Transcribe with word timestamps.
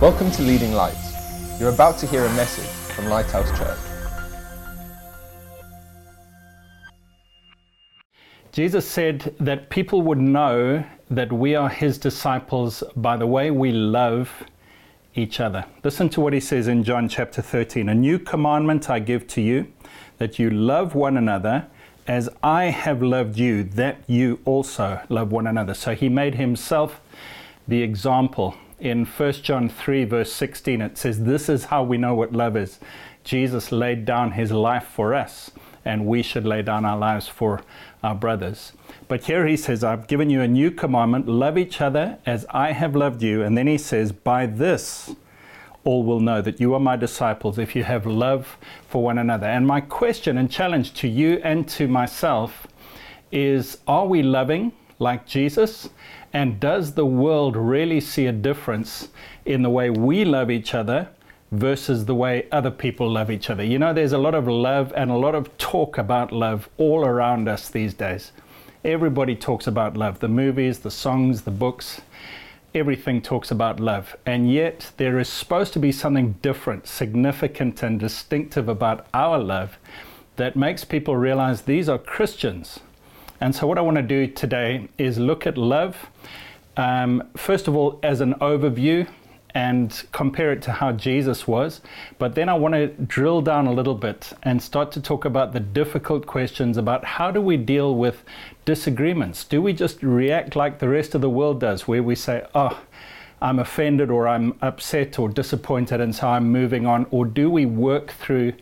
Welcome 0.00 0.32
to 0.32 0.42
Leading 0.42 0.72
Lights. 0.72 1.60
You're 1.60 1.72
about 1.72 1.98
to 1.98 2.06
hear 2.08 2.24
a 2.24 2.32
message 2.34 2.66
from 2.94 3.06
Lighthouse 3.06 3.48
Church. 3.56 3.78
Jesus 8.50 8.86
said 8.86 9.36
that 9.38 9.70
people 9.70 10.02
would 10.02 10.18
know 10.18 10.84
that 11.10 11.32
we 11.32 11.54
are 11.54 11.68
his 11.68 11.96
disciples 11.96 12.82
by 12.96 13.16
the 13.16 13.28
way 13.28 13.52
we 13.52 13.70
love 13.70 14.42
each 15.14 15.38
other. 15.38 15.64
Listen 15.84 16.08
to 16.08 16.20
what 16.20 16.32
he 16.32 16.40
says 16.40 16.66
in 16.66 16.82
John 16.82 17.08
chapter 17.08 17.40
13 17.40 17.88
A 17.88 17.94
new 17.94 18.18
commandment 18.18 18.90
I 18.90 18.98
give 18.98 19.28
to 19.28 19.40
you, 19.40 19.72
that 20.18 20.40
you 20.40 20.50
love 20.50 20.96
one 20.96 21.16
another 21.16 21.68
as 22.08 22.28
I 22.42 22.64
have 22.64 23.00
loved 23.00 23.38
you, 23.38 23.62
that 23.62 23.98
you 24.08 24.40
also 24.44 25.00
love 25.08 25.30
one 25.30 25.46
another. 25.46 25.72
So 25.72 25.94
he 25.94 26.08
made 26.08 26.34
himself 26.34 27.00
the 27.68 27.80
example. 27.80 28.56
In 28.80 29.04
1 29.04 29.32
John 29.34 29.68
3, 29.68 30.04
verse 30.04 30.32
16, 30.32 30.80
it 30.80 30.98
says, 30.98 31.22
This 31.22 31.48
is 31.48 31.66
how 31.66 31.84
we 31.84 31.96
know 31.96 32.14
what 32.14 32.32
love 32.32 32.56
is. 32.56 32.80
Jesus 33.22 33.70
laid 33.70 34.04
down 34.04 34.32
his 34.32 34.50
life 34.50 34.84
for 34.84 35.14
us, 35.14 35.50
and 35.84 36.06
we 36.06 36.22
should 36.22 36.44
lay 36.44 36.60
down 36.62 36.84
our 36.84 36.98
lives 36.98 37.28
for 37.28 37.62
our 38.02 38.14
brothers. 38.14 38.72
But 39.06 39.24
here 39.24 39.46
he 39.46 39.56
says, 39.56 39.84
I've 39.84 40.08
given 40.08 40.28
you 40.28 40.40
a 40.40 40.48
new 40.48 40.70
commandment 40.70 41.28
love 41.28 41.56
each 41.56 41.80
other 41.80 42.18
as 42.26 42.44
I 42.50 42.72
have 42.72 42.96
loved 42.96 43.22
you. 43.22 43.42
And 43.42 43.56
then 43.56 43.66
he 43.66 43.78
says, 43.78 44.12
By 44.12 44.46
this 44.46 45.14
all 45.84 46.02
will 46.02 46.20
know 46.20 46.42
that 46.42 46.60
you 46.60 46.74
are 46.74 46.80
my 46.80 46.96
disciples 46.96 47.58
if 47.58 47.76
you 47.76 47.84
have 47.84 48.06
love 48.06 48.56
for 48.88 49.02
one 49.02 49.18
another. 49.18 49.46
And 49.46 49.66
my 49.66 49.80
question 49.82 50.36
and 50.36 50.50
challenge 50.50 50.94
to 50.94 51.08
you 51.08 51.40
and 51.44 51.68
to 51.68 51.86
myself 51.86 52.66
is 53.30 53.78
Are 53.86 54.06
we 54.06 54.22
loving 54.22 54.72
like 54.98 55.26
Jesus? 55.26 55.88
And 56.32 56.58
does 56.58 56.94
the 56.94 57.06
world 57.06 57.56
really 57.56 58.00
see 58.00 58.26
a 58.26 58.32
difference 58.32 59.08
in 59.44 59.62
the 59.62 59.70
way 59.70 59.90
we 59.90 60.24
love 60.24 60.50
each 60.50 60.74
other 60.74 61.08
versus 61.52 62.06
the 62.06 62.14
way 62.14 62.48
other 62.50 62.70
people 62.70 63.10
love 63.10 63.30
each 63.30 63.50
other? 63.50 63.62
You 63.62 63.78
know, 63.78 63.92
there's 63.92 64.12
a 64.12 64.18
lot 64.18 64.34
of 64.34 64.48
love 64.48 64.92
and 64.96 65.10
a 65.10 65.16
lot 65.16 65.34
of 65.34 65.56
talk 65.58 65.98
about 65.98 66.32
love 66.32 66.68
all 66.76 67.04
around 67.04 67.48
us 67.48 67.68
these 67.68 67.94
days. 67.94 68.32
Everybody 68.84 69.34
talks 69.36 69.66
about 69.66 69.96
love 69.96 70.20
the 70.20 70.28
movies, 70.28 70.80
the 70.80 70.90
songs, 70.90 71.42
the 71.42 71.50
books 71.50 72.00
everything 72.74 73.22
talks 73.22 73.52
about 73.52 73.78
love, 73.78 74.16
and 74.26 74.50
yet 74.52 74.90
there 74.96 75.18
is 75.20 75.28
supposed 75.28 75.72
to 75.72 75.78
be 75.78 75.92
something 75.92 76.32
different, 76.42 76.88
significant, 76.88 77.82
and 77.82 78.00
distinctive 78.00 78.68
about 78.68 79.06
our 79.14 79.38
love 79.38 79.78
that 80.36 80.56
makes 80.56 80.84
people 80.84 81.16
realize 81.16 81.62
these 81.62 81.88
are 81.88 81.98
Christians. 81.98 82.80
And 83.44 83.54
so, 83.54 83.66
what 83.66 83.76
I 83.76 83.82
want 83.82 83.98
to 83.98 84.02
do 84.02 84.26
today 84.26 84.88
is 84.96 85.18
look 85.18 85.46
at 85.46 85.58
love, 85.58 86.08
um, 86.78 87.22
first 87.36 87.68
of 87.68 87.76
all, 87.76 88.00
as 88.02 88.22
an 88.22 88.32
overview 88.36 89.06
and 89.54 90.02
compare 90.12 90.50
it 90.50 90.62
to 90.62 90.72
how 90.72 90.92
Jesus 90.92 91.46
was. 91.46 91.82
But 92.18 92.36
then 92.36 92.48
I 92.48 92.54
want 92.54 92.72
to 92.72 92.86
drill 92.86 93.42
down 93.42 93.66
a 93.66 93.72
little 93.74 93.96
bit 93.96 94.32
and 94.44 94.62
start 94.62 94.92
to 94.92 95.02
talk 95.02 95.26
about 95.26 95.52
the 95.52 95.60
difficult 95.60 96.24
questions 96.24 96.78
about 96.78 97.04
how 97.04 97.30
do 97.30 97.42
we 97.42 97.58
deal 97.58 97.94
with 97.94 98.24
disagreements? 98.64 99.44
Do 99.44 99.60
we 99.60 99.74
just 99.74 100.02
react 100.02 100.56
like 100.56 100.78
the 100.78 100.88
rest 100.88 101.14
of 101.14 101.20
the 101.20 101.28
world 101.28 101.60
does, 101.60 101.86
where 101.86 102.02
we 102.02 102.14
say, 102.14 102.46
oh, 102.54 102.80
I'm 103.42 103.58
offended 103.58 104.10
or 104.10 104.26
I'm 104.26 104.54
upset 104.62 105.18
or 105.18 105.28
disappointed, 105.28 106.00
and 106.00 106.14
so 106.14 106.28
I'm 106.28 106.50
moving 106.50 106.86
on? 106.86 107.06
Or 107.10 107.26
do 107.26 107.50
we 107.50 107.66
work 107.66 108.12
through 108.12 108.54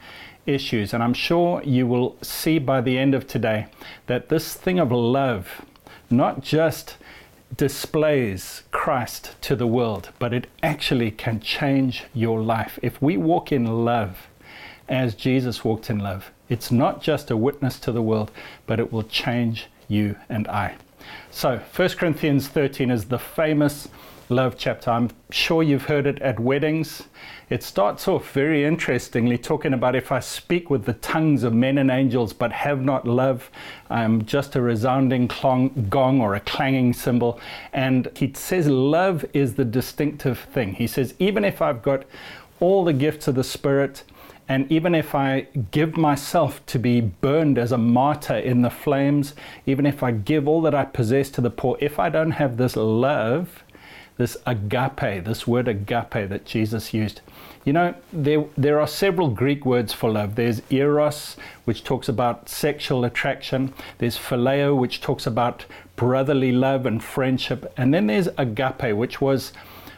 issues? 0.47 0.93
And 0.93 1.03
I'm 1.03 1.15
sure 1.15 1.63
you 1.63 1.87
will 1.87 2.17
see 2.23 2.59
by 2.59 2.81
the 2.81 2.99
end 2.99 3.15
of 3.15 3.27
today 3.27 3.67
that 4.07 4.29
this 4.29 4.55
thing 4.55 4.79
of 4.79 4.91
love, 4.91 5.65
not 6.11 6.43
just 6.43 6.97
displays 7.57 8.63
Christ 8.71 9.37
to 9.43 9.57
the 9.57 9.67
world, 9.67 10.11
but 10.19 10.33
it 10.33 10.47
actually 10.63 11.11
can 11.11 11.41
change 11.41 12.05
your 12.15 12.41
life. 12.41 12.79
If 12.83 13.01
we 13.03 13.17
walk 13.17 13.53
in 13.53 13.85
love 13.85 14.27
as 14.89 15.15
Jesus 15.15 15.65
walked 15.65 15.91
in 15.91 15.99
love, 15.99 16.31
it's 16.49 16.71
not 16.71 17.03
just 17.03 17.31
a 17.31 17.37
witness 17.37 17.79
to 17.81 17.93
the 17.93 18.03
world, 18.03 18.31
but 18.67 18.81
it 18.81 18.93
will 18.93 19.03
change 19.03 19.67
you 19.89 20.17
and 20.29 20.49
I. 20.49 20.77
So, 21.31 21.61
1 21.75 21.89
Corinthians 21.91 22.49
13 22.49 22.91
is 22.91 23.07
the 23.07 23.19
famous 23.19 23.89
love 24.29 24.57
chapter. 24.57 24.91
I'm 24.91 25.11
sure 25.31 25.63
you've 25.63 25.85
heard 25.85 26.07
it 26.07 26.21
at 26.23 26.41
weddings. 26.41 27.03
It 27.53 27.63
starts 27.63 28.09
off 28.09 28.33
very 28.33 28.65
interestingly 28.65 29.37
talking 29.37 29.75
about 29.75 29.95
if 29.95 30.11
I 30.11 30.21
speak 30.21 30.71
with 30.71 30.87
the 30.87 30.95
tongues 30.95 31.43
of 31.43 31.53
men 31.53 31.77
and 31.77 31.91
angels 31.91 32.33
but 32.33 32.51
have 32.51 32.81
not 32.81 33.07
love, 33.07 33.51
I'm 33.91 34.25
just 34.25 34.57
a 34.57 34.63
resounding 34.63 35.29
clong, 35.29 35.89
gong 35.91 36.23
or 36.23 36.35
a 36.35 36.41
clanging 36.41 36.95
cymbal. 36.95 37.39
And 37.75 38.09
he 38.17 38.33
says 38.35 38.69
love 38.69 39.27
is 39.35 39.53
the 39.57 39.67
distinctive 39.67 40.39
thing. 40.39 40.73
He 40.73 40.87
says, 40.87 41.13
even 41.19 41.45
if 41.45 41.61
I've 41.61 41.83
got 41.83 42.05
all 42.59 42.85
the 42.85 42.95
gifts 42.95 43.29
of 43.29 43.35
the 43.35 43.45
Spirit, 43.45 44.03
and 44.49 44.73
even 44.73 44.95
if 44.95 45.15
I 45.15 45.47
give 45.73 45.99
myself 45.99 46.65
to 46.65 46.79
be 46.79 47.03
burned 47.03 47.59
as 47.59 47.71
a 47.71 47.77
martyr 47.77 48.39
in 48.39 48.63
the 48.63 48.71
flames, 48.71 49.35
even 49.67 49.85
if 49.85 50.03
I 50.03 50.13
give 50.13 50.49
all 50.49 50.63
that 50.63 50.75
I 50.75 50.87
possess 50.87 51.29
to 51.33 51.43
the 51.43 51.51
poor, 51.51 51.77
if 51.81 51.99
I 51.99 52.09
don't 52.09 52.31
have 52.31 52.57
this 52.57 52.77
love, 52.77 53.62
this 54.23 54.37
agape, 54.47 55.25
this 55.25 55.49
word 55.49 55.67
agape 55.67 56.29
that 56.29 56.45
Jesus 56.45 56.95
used. 56.95 57.21
You 57.65 57.73
know, 57.73 57.93
there, 58.13 58.45
there 58.57 58.79
are 58.79 58.87
several 58.87 59.29
Greek 59.31 59.67
words 59.67 59.93
for 59.93 60.13
love. 60.13 60.37
There's 60.37 60.63
eros, 60.71 61.37
which 61.65 61.83
talks 61.83 62.09
about 62.09 62.49
sexual 62.49 63.05
attraction. 63.05 63.75
There's 63.99 64.17
phileo, 64.17 64.77
which 64.79 65.01
talks 65.01 65.27
about 65.27 65.67
brotherly 65.97 66.53
love 66.53 66.87
and 66.87 67.03
friendship. 67.03 67.73
And 67.77 67.93
then 67.93 68.07
there's 68.07 68.29
agape, 68.39 68.95
which 68.95 69.21
was 69.21 69.53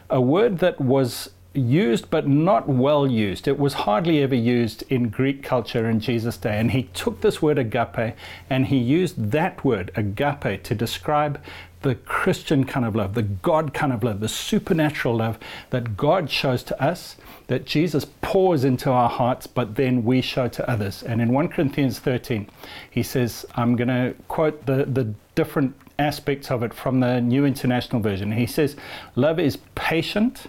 a 0.09 0.19
word 0.19 0.57
that 0.57 0.81
was 0.81 1.29
used 1.53 2.09
but 2.09 2.27
not 2.27 2.67
well 2.67 3.05
used. 3.05 3.47
It 3.47 3.59
was 3.59 3.73
hardly 3.73 4.23
ever 4.23 4.33
used 4.33 4.83
in 4.89 5.09
Greek 5.09 5.43
culture 5.43 5.87
in 5.87 5.99
Jesus' 5.99 6.37
day. 6.37 6.59
And 6.59 6.71
he 6.71 6.83
took 6.95 7.21
this 7.21 7.43
word 7.43 7.59
agape 7.59 8.15
and 8.49 8.65
he 8.65 8.77
used 8.77 9.31
that 9.31 9.63
word, 9.63 9.91
agape, 9.95 10.63
to 10.63 10.73
describe 10.73 11.39
the 11.85 11.95
Christian 11.95 12.65
kind 12.65 12.85
of 12.85 12.95
love, 12.95 13.13
the 13.13 13.21
God 13.21 13.73
kind 13.73 13.93
of 13.93 14.03
love, 14.03 14.19
the 14.19 14.27
supernatural 14.27 15.15
love 15.15 15.39
that 15.69 15.95
God 15.95 16.29
shows 16.29 16.61
to 16.63 16.83
us, 16.83 17.15
that 17.47 17.65
Jesus 17.65 18.05
pours 18.21 18.65
into 18.65 18.91
our 18.91 19.09
hearts, 19.09 19.47
but 19.47 19.75
then 19.75 20.03
we 20.03 20.19
show 20.19 20.47
to 20.49 20.69
others. 20.69 21.01
And 21.01 21.21
in 21.21 21.31
1 21.31 21.47
Corinthians 21.47 21.99
13, 21.99 22.49
he 22.91 23.03
says, 23.03 23.45
I'm 23.55 23.75
going 23.75 23.87
to 23.87 24.13
quote 24.27 24.65
the, 24.65 24.85
the 24.85 25.13
different 25.35 25.75
aspects 25.97 26.51
of 26.51 26.63
it 26.63 26.73
from 26.73 26.99
the 26.99 27.21
New 27.21 27.45
International 27.45 28.01
Version. 28.01 28.33
He 28.33 28.47
says, 28.47 28.75
Love 29.15 29.39
is 29.39 29.57
patient 29.75 30.47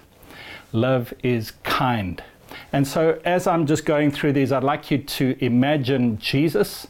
love 0.73 1.13
is 1.23 1.53
kind. 1.63 2.23
And 2.73 2.87
so, 2.87 3.21
as 3.25 3.47
I'm 3.47 3.67
just 3.67 3.85
going 3.85 4.11
through 4.11 4.33
these, 4.35 4.53
I'd 4.53 4.65
like 4.65 4.91
you 4.91 4.99
to 4.99 5.37
imagine 5.45 6.19
Jesus 6.19 6.87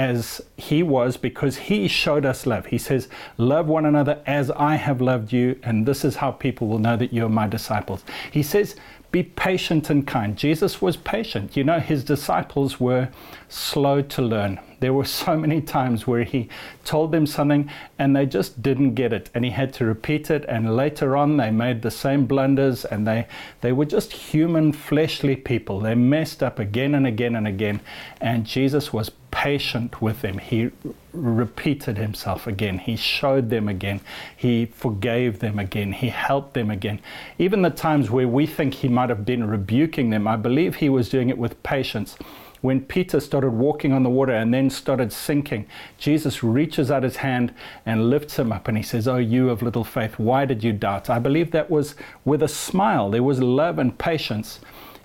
as 0.00 0.40
he 0.56 0.82
was 0.82 1.18
because 1.18 1.58
he 1.58 1.86
showed 1.86 2.24
us 2.24 2.46
love. 2.46 2.64
He 2.64 2.78
says, 2.78 3.06
Love 3.36 3.66
one 3.66 3.84
another 3.84 4.22
as 4.24 4.50
I 4.52 4.76
have 4.76 5.02
loved 5.02 5.30
you, 5.30 5.60
and 5.62 5.84
this 5.84 6.06
is 6.06 6.16
how 6.16 6.30
people 6.30 6.68
will 6.68 6.78
know 6.78 6.96
that 6.96 7.12
you're 7.12 7.28
my 7.28 7.46
disciples. 7.46 8.02
He 8.30 8.42
says, 8.42 8.76
Be 9.12 9.22
patient 9.22 9.90
and 9.90 10.06
kind. 10.06 10.38
Jesus 10.38 10.80
was 10.80 10.96
patient. 10.96 11.54
You 11.54 11.64
know, 11.64 11.80
his 11.80 12.02
disciples 12.02 12.80
were 12.80 13.10
slow 13.50 14.00
to 14.00 14.22
learn. 14.22 14.58
There 14.80 14.94
were 14.94 15.04
so 15.04 15.36
many 15.36 15.60
times 15.60 16.06
where 16.06 16.24
he 16.24 16.48
told 16.86 17.12
them 17.12 17.26
something 17.26 17.70
and 17.98 18.16
they 18.16 18.24
just 18.24 18.62
didn't 18.62 18.94
get 18.94 19.12
it 19.12 19.28
and 19.34 19.44
he 19.44 19.50
had 19.50 19.74
to 19.74 19.84
repeat 19.84 20.30
it 20.30 20.46
and 20.48 20.74
later 20.74 21.18
on 21.18 21.36
they 21.36 21.50
made 21.50 21.82
the 21.82 21.90
same 21.90 22.24
blunders 22.24 22.86
and 22.86 23.06
they 23.06 23.26
they 23.60 23.72
were 23.72 23.84
just 23.84 24.12
human 24.12 24.72
fleshly 24.72 25.36
people. 25.36 25.80
They 25.80 25.94
messed 25.94 26.42
up 26.42 26.58
again 26.58 26.94
and 26.94 27.06
again 27.06 27.36
and 27.36 27.46
again 27.46 27.82
and 28.22 28.46
Jesus 28.46 28.90
was 28.90 29.10
patient 29.40 30.02
with 30.02 30.20
them. 30.20 30.36
He 30.36 30.70
repeated 31.14 31.96
himself 31.96 32.46
again. 32.46 32.78
He 32.78 32.94
showed 32.94 33.48
them 33.48 33.70
again. 33.70 34.02
He 34.36 34.66
forgave 34.66 35.38
them 35.38 35.58
again. 35.58 35.92
He 35.92 36.10
helped 36.10 36.52
them 36.52 36.70
again. 36.70 37.00
Even 37.38 37.62
the 37.62 37.70
times 37.70 38.10
where 38.10 38.28
we 38.28 38.44
think 38.44 38.74
he 38.74 38.88
might 38.88 39.08
have 39.08 39.24
been 39.24 39.48
rebuking 39.48 40.10
them, 40.10 40.28
I 40.28 40.36
believe 40.36 40.74
he 40.74 40.90
was 40.90 41.08
doing 41.08 41.30
it 41.30 41.38
with 41.38 41.62
patience 41.62 42.18
when 42.60 42.82
Peter 42.82 43.18
started 43.18 43.52
walking 43.52 43.94
on 43.94 44.02
the 44.02 44.10
water 44.10 44.34
and 44.34 44.52
then 44.52 44.68
started 44.68 45.10
sinking, 45.10 45.64
Jesus 45.96 46.42
reaches 46.42 46.90
out 46.90 47.02
his 47.02 47.16
hand 47.16 47.54
and 47.86 48.10
lifts 48.10 48.38
him 48.38 48.52
up 48.52 48.68
and 48.68 48.76
he 48.76 48.82
says, 48.82 49.08
Oh, 49.08 49.16
you 49.16 49.48
of 49.48 49.62
little 49.62 49.84
faith, 49.84 50.18
why 50.18 50.44
did 50.44 50.62
you 50.62 50.74
doubt? 50.74 51.08
I 51.08 51.18
believe 51.18 51.52
that 51.52 51.70
was 51.70 51.94
with 52.26 52.42
a 52.42 52.48
smile. 52.48 53.10
There 53.10 53.22
was 53.22 53.40
love 53.40 53.78
and 53.78 53.96
patience 53.96 54.60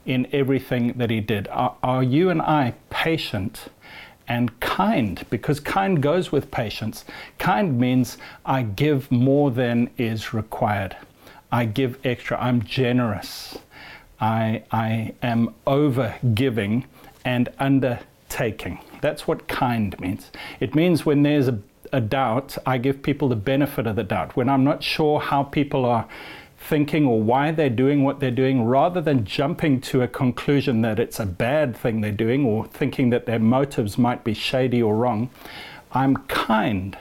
in 0.05 0.27
everything 0.33 0.93
that 0.97 1.09
he 1.09 1.21
did. 1.21 1.47
Are, 1.47 1.75
are 1.81 2.03
you 2.03 2.29
and 2.29 2.41
I 2.41 2.73
patient? 2.89 3.69
And 4.27 4.59
kind, 4.59 5.25
because 5.29 5.59
kind 5.59 6.01
goes 6.01 6.31
with 6.31 6.51
patience. 6.51 7.05
Kind 7.37 7.79
means 7.79 8.17
I 8.45 8.63
give 8.63 9.11
more 9.11 9.51
than 9.51 9.89
is 9.97 10.33
required. 10.33 10.95
I 11.51 11.65
give 11.65 12.03
extra. 12.05 12.39
I'm 12.41 12.63
generous. 12.63 13.57
I, 14.19 14.63
I 14.71 15.13
am 15.21 15.53
over 15.67 16.15
giving 16.33 16.85
and 17.23 17.49
undertaking. 17.59 18.79
That's 19.01 19.27
what 19.27 19.47
kind 19.47 19.97
means. 19.99 20.31
It 20.59 20.75
means 20.75 21.05
when 21.05 21.23
there's 21.23 21.47
a, 21.47 21.59
a 21.91 22.01
doubt, 22.01 22.57
I 22.65 22.77
give 22.77 23.03
people 23.03 23.29
the 23.29 23.35
benefit 23.35 23.87
of 23.87 23.95
the 23.95 24.03
doubt. 24.03 24.35
When 24.35 24.49
I'm 24.49 24.63
not 24.63 24.83
sure 24.83 25.19
how 25.19 25.43
people 25.43 25.85
are 25.85 26.07
thinking 26.65 27.05
or 27.05 27.21
why 27.21 27.51
they're 27.51 27.69
doing 27.69 28.03
what 28.03 28.19
they're 28.19 28.31
doing 28.31 28.63
rather 28.63 28.99
than 28.99 29.23
jumping 29.23 29.79
to 29.79 30.01
a 30.01 30.07
conclusion 30.07 30.81
that 30.81 30.99
it's 30.99 31.19
a 31.19 31.25
bad 31.25 31.75
thing 31.75 32.01
they're 32.01 32.11
doing 32.11 32.43
or 32.43 32.65
thinking 32.65 33.11
that 33.11 33.25
their 33.25 33.39
motives 33.39 33.97
might 33.97 34.23
be 34.23 34.33
shady 34.33 34.81
or 34.81 34.95
wrong. 34.95 35.29
I'm 35.91 36.17
kind. 36.27 36.97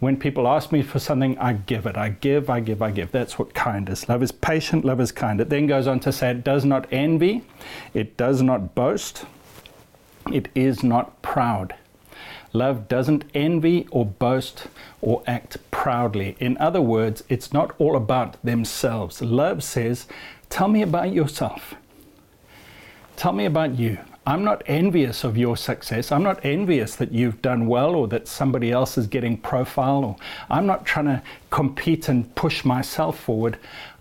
When 0.00 0.18
people 0.18 0.46
ask 0.46 0.72
me 0.72 0.82
for 0.82 0.98
something, 0.98 1.38
I 1.38 1.54
give 1.54 1.86
it. 1.86 1.96
I 1.96 2.10
give, 2.10 2.50
I 2.50 2.60
give, 2.60 2.82
I 2.82 2.90
give. 2.90 3.12
That's 3.12 3.38
what 3.38 3.54
kind 3.54 3.88
is. 3.88 4.08
Love 4.08 4.22
is 4.22 4.32
patient, 4.32 4.84
love 4.84 5.00
is 5.00 5.12
kind. 5.12 5.40
It 5.40 5.48
then 5.48 5.66
goes 5.66 5.86
on 5.86 6.00
to 6.00 6.12
say 6.12 6.30
it 6.30 6.44
does 6.44 6.64
not 6.64 6.86
envy, 6.90 7.42
it 7.94 8.16
does 8.16 8.42
not 8.42 8.74
boast, 8.74 9.24
it 10.30 10.48
is 10.54 10.82
not 10.82 11.22
proud. 11.22 11.74
Love 12.56 12.88
doesn't 12.88 13.24
envy 13.34 13.86
or 13.90 14.06
boast 14.06 14.68
or 15.02 15.22
act 15.26 15.58
proudly. 15.70 16.36
In 16.40 16.56
other 16.56 16.80
words, 16.80 17.22
it's 17.28 17.52
not 17.52 17.74
all 17.78 17.96
about 17.96 18.42
themselves. 18.42 19.20
Love 19.20 19.62
says, 19.62 20.06
Tell 20.48 20.68
me 20.68 20.80
about 20.80 21.12
yourself. 21.12 21.74
Tell 23.16 23.32
me 23.32 23.44
about 23.44 23.78
you. 23.78 23.98
I'm 24.26 24.42
not 24.42 24.62
envious 24.66 25.22
of 25.22 25.36
your 25.36 25.56
success. 25.56 26.10
I'm 26.10 26.22
not 26.22 26.44
envious 26.44 26.96
that 26.96 27.12
you've 27.12 27.42
done 27.42 27.66
well 27.66 27.94
or 27.94 28.08
that 28.08 28.26
somebody 28.26 28.72
else 28.72 28.96
is 28.96 29.06
getting 29.06 29.36
profile 29.36 30.04
or 30.04 30.16
I'm 30.50 30.66
not 30.66 30.84
trying 30.86 31.06
to 31.06 31.22
compete 31.50 32.08
and 32.08 32.34
push 32.34 32.64
myself 32.64 33.20
forward. 33.20 33.58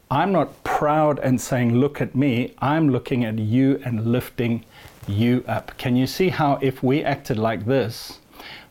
I'm 0.09 0.31
not 0.31 0.63
proud 0.63 1.19
and 1.19 1.39
saying, 1.39 1.75
look 1.75 1.99
at 1.99 2.15
me. 2.15 2.53
I'm 2.59 2.89
looking 2.89 3.25
at 3.25 3.37
you 3.37 3.81
and 3.83 4.11
lifting 4.11 4.63
you 5.07 5.43
up. 5.47 5.77
Can 5.77 5.95
you 5.95 6.07
see 6.07 6.29
how 6.29 6.57
if 6.61 6.81
we 6.81 7.03
acted 7.03 7.37
like 7.37 7.65
this, 7.65 8.19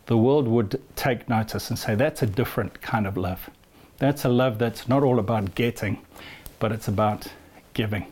the 0.06 0.17
world 0.17 0.47
would 0.47 0.81
take 0.97 1.29
notice 1.29 1.71
and 1.71 1.79
say, 1.79 1.95
that's 1.95 2.23
a 2.23 2.27
different 2.27 2.83
kind 2.83 3.06
of 3.06 3.17
love. 3.17 3.49
That's 3.99 4.25
a 4.25 4.29
love 4.29 4.59
that's 4.59 4.89
not 4.89 5.03
all 5.03 5.19
about 5.19 5.55
getting, 5.55 6.05
but 6.59 6.73
it's 6.73 6.89
about 6.89 7.29
giving. 7.73 8.06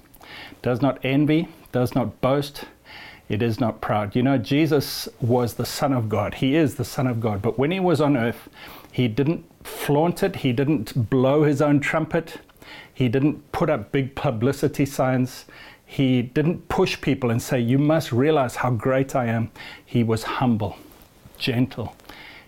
Does 0.63 0.81
not 0.81 0.99
envy, 1.05 1.49
does 1.71 1.95
not 1.95 2.21
boast, 2.21 2.65
it 3.29 3.43
is 3.43 3.61
not 3.61 3.81
proud. 3.81 4.17
You 4.17 4.23
know, 4.23 4.39
Jesus 4.39 5.09
was 5.21 5.55
the 5.55 5.67
Son 5.67 5.93
of 5.93 6.09
God. 6.09 6.35
He 6.35 6.55
is 6.55 6.77
the 6.77 6.85
Son 6.85 7.07
of 7.07 7.21
God. 7.21 7.43
But 7.43 7.59
when 7.59 7.71
he 7.71 7.81
was 7.81 8.01
on 8.01 8.17
earth, 8.17 8.49
he 8.91 9.09
didn't 9.09 9.45
flaunt 9.65 10.23
it, 10.23 10.37
he 10.37 10.53
didn't 10.53 11.11
blow 11.11 11.43
his 11.43 11.61
own 11.63 11.81
trumpet, 11.81 12.39
he 12.93 13.09
didn't 13.09 13.51
put 13.53 13.71
up 13.71 13.93
big 13.93 14.15
publicity 14.15 14.87
signs. 14.87 15.47
He 15.85 16.23
didn't 16.23 16.69
push 16.71 16.99
people 16.99 17.31
and 17.31 17.43
say, 17.43 17.61
You 17.61 17.79
must 17.79 18.13
realize 18.13 18.57
how 18.57 18.71
great 18.71 19.15
I 19.15 19.27
am. 19.27 19.51
He 19.85 20.03
was 20.03 20.23
humble 20.23 20.77
gentle. 21.43 21.95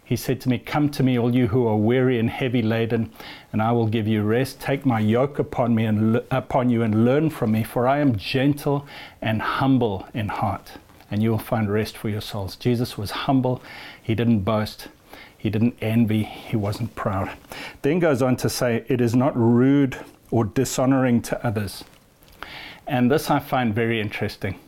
He 0.05 0.17
said 0.17 0.41
to 0.43 0.49
me, 0.49 0.59
Come 0.59 0.91
to 0.91 1.03
me, 1.03 1.19
all 1.19 1.35
you 1.35 1.49
who 1.49 1.67
are 1.67 1.77
weary 1.77 2.19
and 2.19 2.31
heavy 2.31 2.63
laden, 2.63 3.11
and 3.53 3.61
I 3.61 3.73
will 3.73 3.87
give 3.87 4.07
you 4.07 4.23
rest. 4.23 4.61
Take 4.61 4.87
my 4.87 5.01
yoke 5.01 5.39
upon 5.39 5.75
me 5.75 5.87
and 5.87 6.23
upon 6.31 6.71
you 6.71 6.83
and 6.83 7.05
learn 7.05 7.31
from 7.31 7.53
me, 7.53 7.65
for 7.65 7.89
I 7.89 7.99
am 7.99 8.17
gentle 8.17 8.87
and 9.21 9.41
humble 9.41 10.07
in 10.15 10.29
heart, 10.29 10.73
and 11.11 11.23
you 11.23 11.31
will 11.31 11.39
find 11.39 11.73
rest 11.73 11.97
for 11.97 12.11
your 12.11 12.21
souls. 12.21 12.55
Jesus 12.57 12.97
was 12.97 13.11
humble, 13.11 13.63
he 14.03 14.15
didn't 14.15 14.41
boast, 14.41 14.89
he 15.37 15.49
didn't 15.49 15.77
envy, 15.81 16.23
he 16.23 16.57
wasn't 16.57 16.95
proud. 16.95 17.31
Then 17.81 17.99
goes 17.99 18.21
on 18.21 18.37
to 18.37 18.51
say, 18.51 18.85
It 18.89 19.01
is 19.01 19.17
not 19.17 19.35
rude 19.37 19.99
or 20.31 20.45
dishonoring 20.45 21.23
to 21.23 21.47
others. 21.47 21.83
And 22.87 23.11
this 23.11 23.31
I 23.31 23.39
find 23.39 23.75
very 23.75 24.01
interesting. 24.01 24.59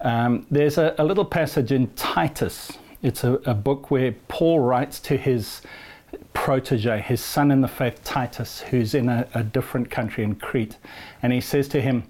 Um, 0.00 0.46
there's 0.50 0.78
a, 0.78 0.94
a 0.98 1.04
little 1.04 1.24
passage 1.24 1.72
in 1.72 1.88
Titus 1.94 2.72
it's 3.02 3.24
a, 3.24 3.34
a 3.44 3.54
book 3.54 3.90
where 3.90 4.12
Paul 4.28 4.60
writes 4.60 5.00
to 5.00 5.16
his 5.16 5.62
protege, 6.32 7.00
his 7.00 7.20
son 7.20 7.50
in 7.50 7.60
the 7.60 7.68
faith, 7.68 8.02
Titus, 8.04 8.60
who's 8.60 8.94
in 8.94 9.08
a, 9.08 9.26
a 9.34 9.42
different 9.42 9.90
country 9.90 10.24
in 10.24 10.34
Crete. 10.34 10.76
And 11.22 11.32
he 11.32 11.40
says 11.40 11.68
to 11.68 11.80
him, 11.80 12.04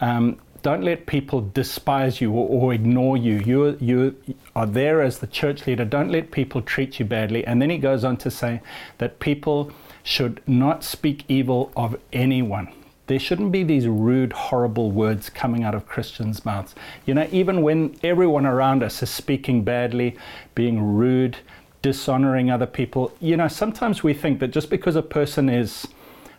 um, 0.00 0.38
Don't 0.62 0.82
let 0.82 1.06
people 1.06 1.50
despise 1.52 2.20
you 2.20 2.32
or, 2.32 2.48
or, 2.48 2.74
ignore 2.74 3.16
you. 3.16 3.38
You, 3.38 3.76
you 3.80 4.16
are 4.54 4.66
there 4.66 5.02
as 5.02 5.18
the 5.18 5.26
church 5.26 5.66
leader. 5.66 5.84
Don't 5.84 6.10
let 6.10 6.30
people 6.30 6.62
treat 6.62 6.98
you 6.98 7.04
badly. 7.04 7.44
And 7.44 7.60
then 7.60 7.70
he 7.70 7.78
goes 7.78 8.04
on 8.04 8.16
to 8.18 8.30
say 8.30 8.60
that 8.98 9.18
people 9.18 9.72
should 10.02 10.40
not 10.46 10.82
speak 10.84 11.24
evil 11.28 11.72
of 11.76 11.96
anyone. 12.12 12.72
There 13.10 13.18
shouldn't 13.18 13.50
be 13.50 13.64
these 13.64 13.88
rude, 13.88 14.32
horrible 14.32 14.92
words 14.92 15.30
coming 15.30 15.64
out 15.64 15.74
of 15.74 15.84
Christians' 15.84 16.44
mouths. 16.44 16.76
You 17.06 17.14
know, 17.14 17.26
even 17.32 17.62
when 17.62 17.96
everyone 18.04 18.46
around 18.46 18.84
us 18.84 19.02
is 19.02 19.10
speaking 19.10 19.64
badly, 19.64 20.16
being 20.54 20.80
rude, 20.80 21.38
dishonoring 21.82 22.52
other 22.52 22.66
people, 22.66 23.12
you 23.18 23.36
know, 23.36 23.48
sometimes 23.48 24.04
we 24.04 24.14
think 24.14 24.38
that 24.38 24.52
just 24.52 24.70
because 24.70 24.94
a 24.94 25.02
person 25.02 25.48
is 25.48 25.88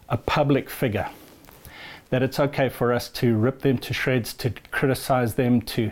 a 0.07 0.15
public 0.15 0.69
figure, 0.69 1.09
that 2.09 2.23
it's 2.23 2.39
okay 2.39 2.69
for 2.69 2.93
us 2.93 3.09
to 3.09 3.35
rip 3.35 3.63
them 3.63 3.77
to 3.79 3.93
shreds, 3.93 4.33
to 4.35 4.51
criticize 4.71 5.33
them, 5.33 5.61
to, 5.63 5.91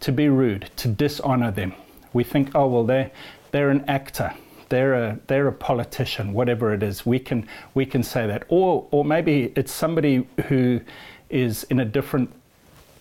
to 0.00 0.10
be 0.10 0.28
rude, 0.28 0.70
to 0.74 0.88
dishonor 0.88 1.52
them. 1.52 1.72
We 2.12 2.24
think, 2.24 2.50
oh, 2.52 2.66
well, 2.66 2.82
they're, 2.82 3.12
they're 3.52 3.70
an 3.70 3.84
actor 3.86 4.34
they're 4.68 4.94
a 4.94 5.18
they're 5.26 5.48
a 5.48 5.52
politician, 5.52 6.32
whatever 6.32 6.72
it 6.74 6.82
is. 6.82 7.06
We 7.06 7.18
can 7.18 7.46
we 7.74 7.86
can 7.86 8.02
say 8.02 8.26
that, 8.26 8.44
or 8.48 8.86
or 8.90 9.04
maybe 9.04 9.52
it's 9.56 9.72
somebody 9.72 10.26
who 10.46 10.80
is 11.30 11.64
in 11.64 11.80
a 11.80 11.84
different 11.84 12.32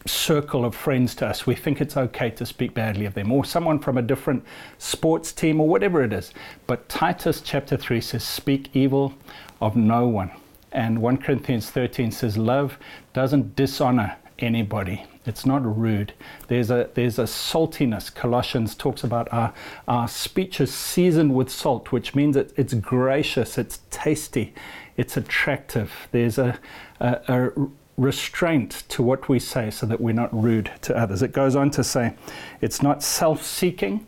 circle 0.07 0.65
of 0.65 0.75
friends 0.75 1.15
to 1.15 1.27
us. 1.27 1.47
We 1.47 1.55
think 1.55 1.81
it's 1.81 1.97
okay 1.97 2.29
to 2.31 2.45
speak 2.45 2.73
badly 2.73 3.05
of 3.05 3.15
them, 3.15 3.31
or 3.31 3.43
someone 3.43 3.79
from 3.79 3.97
a 3.97 4.01
different 4.01 4.43
sports 4.77 5.31
team, 5.31 5.59
or 5.59 5.67
whatever 5.67 6.03
it 6.03 6.13
is. 6.13 6.31
But 6.67 6.87
Titus 6.89 7.41
chapter 7.41 7.77
three 7.77 8.01
says, 8.01 8.23
"Speak 8.23 8.69
evil 8.73 9.13
of 9.61 9.75
no 9.75 10.07
one." 10.07 10.31
And 10.75 11.01
1 11.01 11.17
Corinthians 11.19 11.69
13 11.69 12.11
says, 12.11 12.37
Love 12.37 12.77
doesn't 13.13 13.55
dishonor 13.55 14.17
anybody. 14.39 15.05
It's 15.25 15.45
not 15.45 15.63
rude. 15.77 16.13
There's 16.47 16.69
a, 16.69 16.89
there's 16.93 17.17
a 17.17 17.23
saltiness. 17.23 18.13
Colossians 18.13 18.75
talks 18.75 19.03
about 19.03 19.27
our, 19.31 19.53
our 19.87 20.07
speech 20.07 20.61
is 20.61 20.73
seasoned 20.73 21.33
with 21.33 21.49
salt, 21.49 21.91
which 21.91 22.13
means 22.13 22.35
it, 22.35 22.53
it's 22.55 22.73
gracious, 22.75 23.57
it's 23.57 23.79
tasty, 23.89 24.53
it's 24.97 25.17
attractive. 25.17 25.91
There's 26.11 26.37
a, 26.37 26.59
a, 26.99 27.19
a 27.27 27.67
restraint 27.97 28.83
to 28.89 29.01
what 29.01 29.29
we 29.29 29.39
say 29.39 29.71
so 29.71 29.85
that 29.85 30.01
we're 30.01 30.13
not 30.13 30.33
rude 30.33 30.71
to 30.81 30.95
others. 30.95 31.21
It 31.21 31.31
goes 31.31 31.55
on 31.55 31.71
to 31.71 31.83
say 31.83 32.13
it's 32.61 32.81
not 32.81 33.01
self 33.01 33.43
seeking 33.43 34.05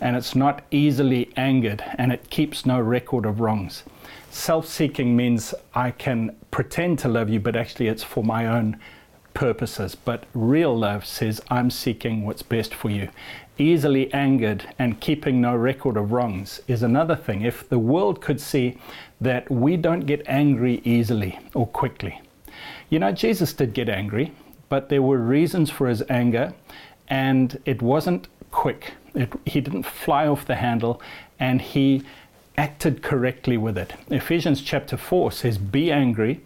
and 0.00 0.16
it's 0.16 0.34
not 0.34 0.62
easily 0.70 1.30
angered 1.36 1.82
and 1.96 2.12
it 2.12 2.30
keeps 2.30 2.64
no 2.64 2.80
record 2.80 3.26
of 3.26 3.40
wrongs. 3.40 3.82
Self 4.30 4.66
seeking 4.66 5.16
means 5.16 5.54
I 5.74 5.90
can 5.90 6.36
pretend 6.50 7.00
to 7.00 7.08
love 7.08 7.28
you, 7.28 7.40
but 7.40 7.56
actually 7.56 7.88
it's 7.88 8.04
for 8.04 8.22
my 8.22 8.46
own 8.46 8.78
purposes, 9.40 9.94
but 9.94 10.24
real 10.34 10.76
love 10.76 11.06
says, 11.06 11.40
I'm 11.48 11.70
seeking 11.70 12.26
what's 12.26 12.42
best 12.42 12.74
for 12.74 12.90
you. 12.90 13.08
Easily 13.56 14.12
angered 14.12 14.68
and 14.78 15.00
keeping 15.00 15.40
no 15.40 15.56
record 15.56 15.96
of 15.96 16.12
wrongs 16.12 16.60
is 16.68 16.82
another 16.82 17.16
thing. 17.16 17.40
If 17.40 17.66
the 17.66 17.78
world 17.78 18.20
could 18.20 18.38
see 18.38 18.76
that 19.18 19.50
we 19.50 19.78
don't 19.78 20.00
get 20.00 20.22
angry 20.26 20.82
easily 20.84 21.38
or 21.54 21.66
quickly. 21.66 22.20
You 22.90 22.98
know, 22.98 23.12
Jesus 23.12 23.54
did 23.54 23.72
get 23.72 23.88
angry, 23.88 24.30
but 24.68 24.90
there 24.90 25.00
were 25.00 25.16
reasons 25.16 25.70
for 25.70 25.88
his 25.88 26.02
anger, 26.10 26.52
and 27.08 27.58
it 27.64 27.80
wasn't 27.80 28.28
quick. 28.50 28.92
It, 29.14 29.32
he 29.46 29.62
didn't 29.62 29.84
fly 29.84 30.26
off 30.26 30.44
the 30.44 30.56
handle, 30.56 31.00
and 31.38 31.62
he 31.62 32.02
acted 32.58 33.02
correctly 33.02 33.56
with 33.56 33.78
it. 33.78 33.94
Ephesians 34.10 34.60
chapter 34.60 34.98
4 34.98 35.32
says, 35.32 35.56
Be 35.56 35.90
angry 35.90 36.42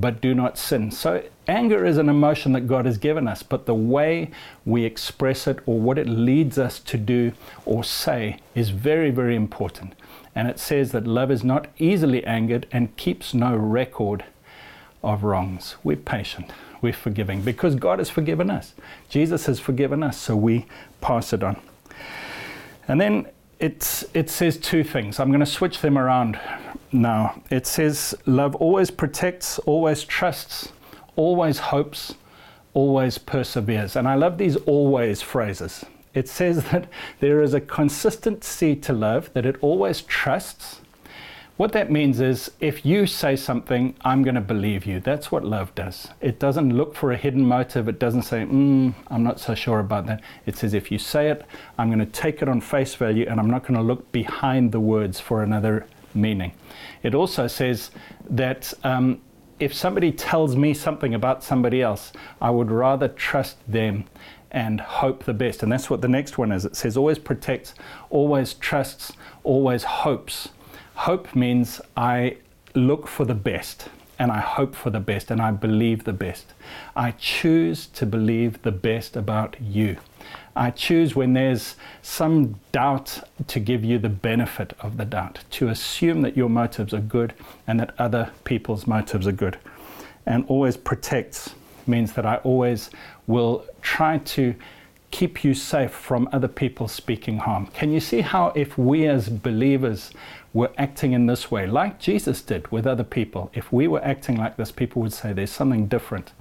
but 0.00 0.20
do 0.20 0.34
not 0.34 0.58
sin. 0.58 0.90
So, 0.90 1.24
anger 1.46 1.84
is 1.84 1.98
an 1.98 2.08
emotion 2.08 2.52
that 2.52 2.62
God 2.62 2.86
has 2.86 2.98
given 2.98 3.26
us, 3.26 3.42
but 3.42 3.66
the 3.66 3.74
way 3.74 4.30
we 4.64 4.84
express 4.84 5.46
it 5.46 5.58
or 5.66 5.80
what 5.80 5.98
it 5.98 6.08
leads 6.08 6.58
us 6.58 6.78
to 6.80 6.96
do 6.96 7.32
or 7.64 7.82
say 7.82 8.38
is 8.54 8.70
very, 8.70 9.10
very 9.10 9.34
important. 9.34 9.94
And 10.34 10.48
it 10.48 10.58
says 10.58 10.92
that 10.92 11.06
love 11.06 11.30
is 11.30 11.42
not 11.42 11.66
easily 11.78 12.24
angered 12.24 12.66
and 12.70 12.96
keeps 12.96 13.34
no 13.34 13.56
record 13.56 14.24
of 15.02 15.24
wrongs. 15.24 15.76
We're 15.82 15.96
patient, 15.96 16.52
we're 16.80 16.92
forgiving 16.92 17.42
because 17.42 17.74
God 17.74 17.98
has 17.98 18.10
forgiven 18.10 18.50
us. 18.50 18.74
Jesus 19.08 19.46
has 19.46 19.58
forgiven 19.58 20.02
us, 20.02 20.16
so 20.16 20.36
we 20.36 20.66
pass 21.00 21.32
it 21.32 21.42
on. 21.42 21.60
And 22.86 23.00
then 23.00 23.28
it's, 23.58 24.04
it 24.14 24.30
says 24.30 24.56
two 24.56 24.84
things. 24.84 25.18
I'm 25.18 25.28
going 25.28 25.40
to 25.40 25.46
switch 25.46 25.80
them 25.80 25.98
around 25.98 26.38
now. 26.92 27.42
It 27.50 27.66
says, 27.66 28.14
Love 28.26 28.54
always 28.56 28.90
protects, 28.90 29.58
always 29.60 30.04
trusts, 30.04 30.72
always 31.16 31.58
hopes, 31.58 32.14
always 32.74 33.18
perseveres. 33.18 33.96
And 33.96 34.08
I 34.08 34.14
love 34.14 34.38
these 34.38 34.56
always 34.56 35.22
phrases. 35.22 35.84
It 36.14 36.28
says 36.28 36.64
that 36.70 36.88
there 37.20 37.42
is 37.42 37.54
a 37.54 37.60
consistency 37.60 38.76
to 38.76 38.92
love, 38.92 39.32
that 39.34 39.46
it 39.46 39.56
always 39.60 40.02
trusts, 40.02 40.80
what 41.58 41.72
that 41.72 41.90
means 41.90 42.20
is 42.20 42.52
if 42.60 42.86
you 42.86 43.04
say 43.04 43.34
something, 43.34 43.96
I'm 44.02 44.22
going 44.22 44.36
to 44.36 44.40
believe 44.40 44.86
you. 44.86 45.00
That's 45.00 45.32
what 45.32 45.44
love 45.44 45.74
does. 45.74 46.06
It 46.20 46.38
doesn't 46.38 46.76
look 46.76 46.94
for 46.94 47.10
a 47.10 47.16
hidden 47.16 47.44
motive. 47.44 47.88
It 47.88 47.98
doesn't 47.98 48.22
say, 48.22 48.44
mm, 48.44 48.94
I'm 49.08 49.24
not 49.24 49.40
so 49.40 49.56
sure 49.56 49.80
about 49.80 50.06
that. 50.06 50.22
It 50.46 50.56
says, 50.56 50.72
if 50.72 50.92
you 50.92 50.98
say 50.98 51.30
it, 51.30 51.44
I'm 51.76 51.88
going 51.88 51.98
to 51.98 52.06
take 52.06 52.42
it 52.42 52.48
on 52.48 52.60
face 52.60 52.94
value 52.94 53.26
and 53.28 53.40
I'm 53.40 53.50
not 53.50 53.62
going 53.62 53.74
to 53.74 53.82
look 53.82 54.12
behind 54.12 54.70
the 54.70 54.78
words 54.78 55.18
for 55.18 55.42
another 55.42 55.88
meaning. 56.14 56.52
It 57.02 57.14
also 57.14 57.46
says 57.46 57.90
that 58.30 58.72
um, 58.84 59.20
if 59.58 59.74
somebody 59.74 60.12
tells 60.12 60.56
me 60.56 60.74
something 60.74 61.14
about 61.14 61.42
somebody 61.42 61.82
else, 61.82 62.12
I 62.40 62.50
would 62.50 62.70
rather 62.70 63.08
trust 63.08 63.56
them 63.70 64.04
and 64.50 64.80
hope 64.80 65.24
the 65.24 65.34
best. 65.34 65.62
And 65.62 65.70
that's 65.70 65.90
what 65.90 66.00
the 66.00 66.08
next 66.08 66.38
one 66.38 66.52
is. 66.52 66.64
It 66.64 66.76
says 66.76 66.96
always 66.96 67.18
protects, 67.18 67.74
always 68.10 68.54
trusts, 68.54 69.12
always 69.44 69.84
hopes. 69.84 70.48
Hope 70.94 71.34
means 71.34 71.80
I 71.96 72.38
look 72.74 73.06
for 73.06 73.24
the 73.24 73.34
best 73.34 73.88
and 74.18 74.32
I 74.32 74.40
hope 74.40 74.74
for 74.74 74.90
the 74.90 75.00
best 75.00 75.30
and 75.30 75.40
I 75.40 75.50
believe 75.52 76.04
the 76.04 76.12
best. 76.12 76.52
I 76.96 77.12
choose 77.12 77.86
to 77.88 78.06
believe 78.06 78.62
the 78.62 78.72
best 78.72 79.16
about 79.16 79.56
you. 79.60 79.98
I 80.58 80.72
choose 80.72 81.14
when 81.14 81.34
there's 81.34 81.76
some 82.02 82.58
doubt 82.72 83.20
to 83.46 83.60
give 83.60 83.84
you 83.84 84.00
the 84.00 84.08
benefit 84.08 84.72
of 84.80 84.96
the 84.96 85.04
doubt, 85.04 85.38
to 85.52 85.68
assume 85.68 86.22
that 86.22 86.36
your 86.36 86.48
motives 86.48 86.92
are 86.92 87.00
good 87.00 87.32
and 87.68 87.78
that 87.78 87.94
other 87.96 88.32
people's 88.42 88.84
motives 88.84 89.28
are 89.28 89.32
good. 89.32 89.56
And 90.26 90.44
always 90.48 90.76
protects 90.76 91.54
means 91.86 92.12
that 92.14 92.26
I 92.26 92.36
always 92.38 92.90
will 93.28 93.64
try 93.82 94.18
to 94.18 94.54
keep 95.12 95.44
you 95.44 95.54
safe 95.54 95.92
from 95.92 96.28
other 96.32 96.48
people 96.48 96.88
speaking 96.88 97.38
harm. 97.38 97.68
Can 97.68 97.92
you 97.92 98.00
see 98.00 98.20
how, 98.20 98.48
if 98.48 98.76
we 98.76 99.06
as 99.06 99.28
believers 99.28 100.10
were 100.52 100.72
acting 100.76 101.12
in 101.12 101.26
this 101.26 101.52
way, 101.52 101.68
like 101.68 102.00
Jesus 102.00 102.42
did 102.42 102.70
with 102.72 102.84
other 102.84 103.04
people, 103.04 103.50
if 103.54 103.72
we 103.72 103.86
were 103.86 104.04
acting 104.04 104.36
like 104.36 104.56
this, 104.56 104.72
people 104.72 105.02
would 105.02 105.12
say 105.12 105.32
there's 105.32 105.52
something 105.52 105.86
different 105.86 106.32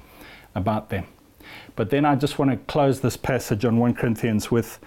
about 0.55 0.89
them. 0.89 1.05
But 1.75 1.89
then 1.89 2.05
I 2.05 2.15
just 2.15 2.39
want 2.39 2.51
to 2.51 2.57
close 2.71 3.01
this 3.01 3.17
passage 3.17 3.65
on 3.65 3.77
1 3.77 3.93
Corinthians 3.95 4.51
with 4.51 4.79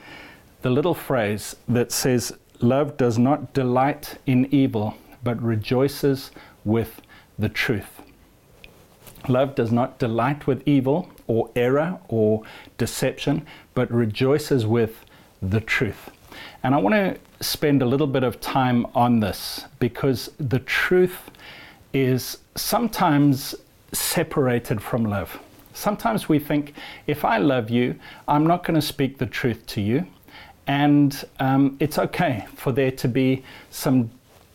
the 0.63 0.71
little 0.71 0.95
phrase 0.95 1.57
that 1.69 1.93
says, 1.93 2.33
Love 2.61 2.97
does 2.97 3.19
not 3.19 3.55
delight 3.55 4.19
in 4.27 4.47
evil, 4.53 4.95
but 5.23 5.41
rejoices 5.43 6.31
with 6.65 7.01
the 7.39 7.49
truth. 7.49 8.03
Love 9.29 9.55
does 9.55 9.73
not 9.73 9.99
delight 9.99 10.47
with 10.47 10.67
evil 10.67 11.11
or 11.27 11.51
error 11.57 11.99
or 12.09 12.43
deception, 12.79 13.47
but 13.75 13.91
rejoices 13.91 14.67
with 14.67 15.05
the 15.41 15.61
truth. 15.61 16.11
And 16.63 16.75
I 16.75 16.79
want 16.79 16.95
to 16.95 17.19
spend 17.45 17.83
a 17.83 17.87
little 17.87 18.07
bit 18.07 18.23
of 18.23 18.41
time 18.41 18.87
on 18.95 19.21
this 19.21 19.65
because 19.79 20.31
the 20.39 20.59
truth 20.61 21.31
is 21.93 22.39
sometimes 22.55 23.55
separated 23.93 24.83
from 24.83 25.05
love. 25.05 25.39
Sometimes 25.73 26.29
we 26.29 26.39
think, 26.39 26.75
if 27.07 27.25
I 27.25 27.39
love 27.39 27.71
you, 27.71 27.99
I'm 28.27 28.47
not 28.47 28.65
going 28.65 28.75
to 28.75 28.87
speak 28.87 29.19
the 29.19 29.27
truth 29.27 29.67
to 29.67 29.81
you. 29.81 30.07
And 30.67 31.25
um, 31.39 31.77
it's 31.81 31.99
okay 31.99 32.47
for 32.55 32.73
there 32.73 32.93
to 32.93 33.09
be 33.09 33.43
some 33.71 34.11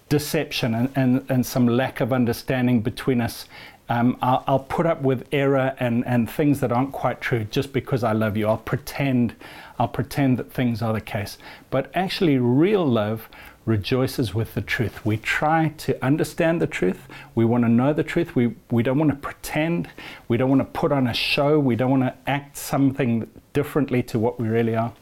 deception 0.09 0.73
and, 0.75 0.91
and, 0.95 1.25
and 1.29 1.45
some 1.45 1.67
lack 1.67 1.99
of 1.99 2.13
understanding 2.13 2.81
between 2.81 3.21
us. 3.21 3.47
Um, 3.89 4.17
I'll, 4.21 4.43
I'll, 4.47 4.59
put 4.59 4.85
up 4.87 5.01
with 5.01 5.27
error 5.31 5.75
and, 5.79 6.05
and 6.07 6.29
things 6.29 6.59
that 6.61 6.71
aren't 6.71 6.91
quite 6.91 7.21
true 7.21 7.43
just 7.43 7.71
because 7.71 8.03
I 8.03 8.13
love 8.13 8.35
you. 8.35 8.47
I'll 8.47 8.57
pretend, 8.57 9.35
I'll 9.77 9.87
pretend 9.87 10.39
that 10.39 10.51
things 10.51 10.81
are 10.81 10.93
the 10.93 11.01
case. 11.01 11.37
But 11.69 11.91
actually, 11.93 12.39
real 12.39 12.85
love 12.85 13.29
rejoices 13.65 14.33
with 14.33 14.53
the 14.53 14.61
truth. 14.61 15.05
We 15.05 15.17
try 15.17 15.69
to 15.77 16.05
understand 16.05 16.61
the 16.61 16.67
truth. 16.67 17.07
We 17.33 17.45
want 17.45 17.63
to 17.63 17.69
know 17.69 17.93
the 17.93 18.03
truth. 18.03 18.35
We, 18.35 18.55
we 18.69 18.83
don't 18.83 18.99
want 18.99 19.11
to 19.11 19.17
pretend. 19.17 19.89
We 20.27 20.37
don't 20.37 20.49
want 20.49 20.61
to 20.61 20.79
put 20.79 20.91
on 20.91 21.07
a 21.07 21.13
show. 21.13 21.59
We 21.59 21.75
don't 21.75 21.91
want 21.91 22.03
to 22.03 22.15
act 22.27 22.57
something 22.57 23.29
differently 23.53 24.03
to 24.03 24.19
what 24.19 24.39
we 24.39 24.47
really 24.47 24.75
are. 24.75 24.93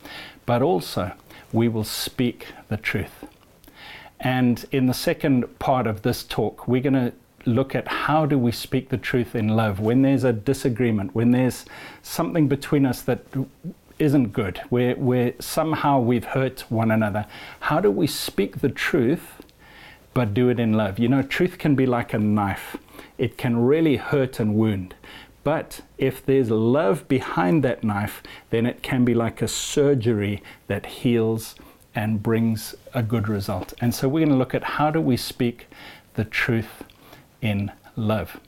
But 0.45 0.61
also, 0.61 1.13
we 1.51 1.67
will 1.67 1.83
speak 1.83 2.47
the 2.69 2.77
truth. 2.77 3.25
And 4.19 4.65
in 4.71 4.85
the 4.85 4.93
second 4.93 5.59
part 5.59 5.85
of 5.85 6.01
this 6.03 6.23
talk, 6.23 6.67
we're 6.67 6.81
going 6.81 6.93
to 6.93 7.13
look 7.45 7.75
at 7.75 7.87
how 7.87 8.25
do 8.25 8.39
we 8.39 8.53
speak 8.53 8.87
the 8.87 8.97
truth 8.97 9.35
in 9.35 9.49
love 9.49 9.81
when 9.81 10.01
there's 10.01 10.23
a 10.23 10.31
disagreement, 10.31 11.13
when 11.13 11.31
there's 11.31 11.65
something 12.01 12.47
between 12.47 12.85
us 12.85 13.01
that 13.01 13.25
isn't 13.99 14.33
good, 14.33 14.59
where, 14.69 14.95
where 14.95 15.33
somehow 15.39 15.99
we've 15.99 16.25
hurt 16.25 16.61
one 16.69 16.91
another. 16.91 17.25
How 17.61 17.79
do 17.79 17.91
we 17.91 18.07
speak 18.07 18.59
the 18.59 18.69
truth 18.69 19.41
but 20.13 20.33
do 20.33 20.49
it 20.49 20.59
in 20.59 20.73
love? 20.73 20.99
You 20.99 21.07
know, 21.07 21.21
truth 21.21 21.57
can 21.57 21.75
be 21.75 21.85
like 21.85 22.13
a 22.13 22.19
knife, 22.19 22.77
it 23.17 23.37
can 23.37 23.57
really 23.57 23.97
hurt 23.97 24.39
and 24.39 24.55
wound. 24.55 24.95
But 25.43 25.81
if 25.97 26.25
there's 26.25 26.49
love 26.49 27.07
behind 27.07 27.63
that 27.63 27.83
knife, 27.83 28.23
then 28.49 28.65
it 28.65 28.81
can 28.81 29.03
be 29.03 29.13
like 29.13 29.41
a 29.41 29.47
surgery 29.47 30.41
that 30.67 30.85
heals 30.85 31.55
and 31.93 32.23
brings 32.23 32.75
a 32.93 33.03
good 33.03 33.27
result. 33.27 33.73
And 33.81 33.93
so 33.93 34.07
we're 34.07 34.25
going 34.25 34.29
to 34.29 34.37
look 34.37 34.55
at 34.55 34.63
how 34.63 34.89
do 34.89 35.01
we 35.01 35.17
speak 35.17 35.67
the 36.13 36.23
truth 36.23 36.83
in 37.41 37.71
love. 37.95 38.39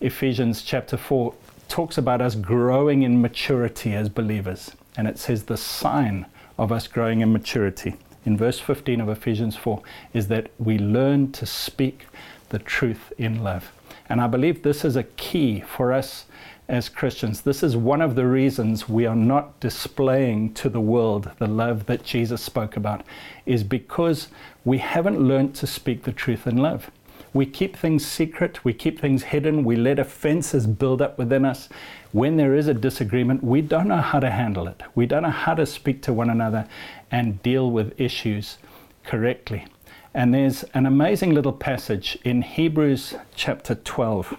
Ephesians 0.00 0.62
chapter 0.62 0.96
4 0.96 1.34
talks 1.68 1.98
about 1.98 2.20
us 2.20 2.36
growing 2.36 3.02
in 3.02 3.20
maturity 3.20 3.92
as 3.92 4.08
believers 4.08 4.70
and 4.96 5.06
it 5.06 5.18
says 5.18 5.44
the 5.44 5.56
sign 5.56 6.26
of 6.58 6.72
us 6.72 6.88
growing 6.88 7.20
in 7.20 7.32
maturity 7.32 7.94
in 8.26 8.36
verse 8.36 8.58
15 8.58 9.00
of 9.00 9.08
Ephesians 9.08 9.56
4 9.56 9.80
is 10.12 10.28
that 10.28 10.50
we 10.58 10.78
learn 10.78 11.30
to 11.32 11.46
speak 11.46 12.06
the 12.48 12.58
truth 12.58 13.12
in 13.16 13.42
love. 13.42 13.72
And 14.08 14.20
I 14.20 14.26
believe 14.26 14.62
this 14.62 14.84
is 14.84 14.96
a 14.96 15.04
key 15.04 15.60
for 15.60 15.92
us 15.92 16.26
as 16.68 16.88
Christians. 16.88 17.42
This 17.42 17.62
is 17.62 17.76
one 17.76 18.02
of 18.02 18.16
the 18.16 18.26
reasons 18.26 18.88
we 18.88 19.06
are 19.06 19.16
not 19.16 19.58
displaying 19.60 20.52
to 20.54 20.68
the 20.68 20.80
world 20.80 21.30
the 21.38 21.46
love 21.46 21.86
that 21.86 22.02
Jesus 22.02 22.42
spoke 22.42 22.76
about, 22.76 23.04
is 23.46 23.62
because 23.62 24.28
we 24.64 24.78
haven't 24.78 25.20
learned 25.20 25.54
to 25.56 25.66
speak 25.66 26.02
the 26.02 26.12
truth 26.12 26.46
in 26.46 26.56
love. 26.56 26.90
We 27.36 27.44
keep 27.44 27.76
things 27.76 28.06
secret, 28.06 28.64
we 28.64 28.72
keep 28.72 28.98
things 28.98 29.24
hidden, 29.24 29.62
we 29.62 29.76
let 29.76 29.98
offenses 29.98 30.66
build 30.66 31.02
up 31.02 31.18
within 31.18 31.44
us, 31.44 31.68
when 32.12 32.38
there 32.38 32.54
is 32.54 32.66
a 32.66 32.72
disagreement, 32.72 33.44
we 33.44 33.60
don't 33.60 33.88
know 33.88 34.00
how 34.00 34.20
to 34.20 34.30
handle 34.30 34.66
it. 34.66 34.80
We 34.94 35.04
don't 35.04 35.22
know 35.22 35.28
how 35.28 35.52
to 35.52 35.66
speak 35.66 36.00
to 36.04 36.14
one 36.14 36.30
another 36.30 36.66
and 37.10 37.42
deal 37.42 37.70
with 37.70 38.00
issues 38.00 38.56
correctly. 39.04 39.66
And 40.14 40.32
there's 40.32 40.62
an 40.72 40.86
amazing 40.86 41.34
little 41.34 41.52
passage 41.52 42.18
in 42.24 42.40
Hebrews 42.40 43.16
chapter 43.34 43.74
12 43.74 44.34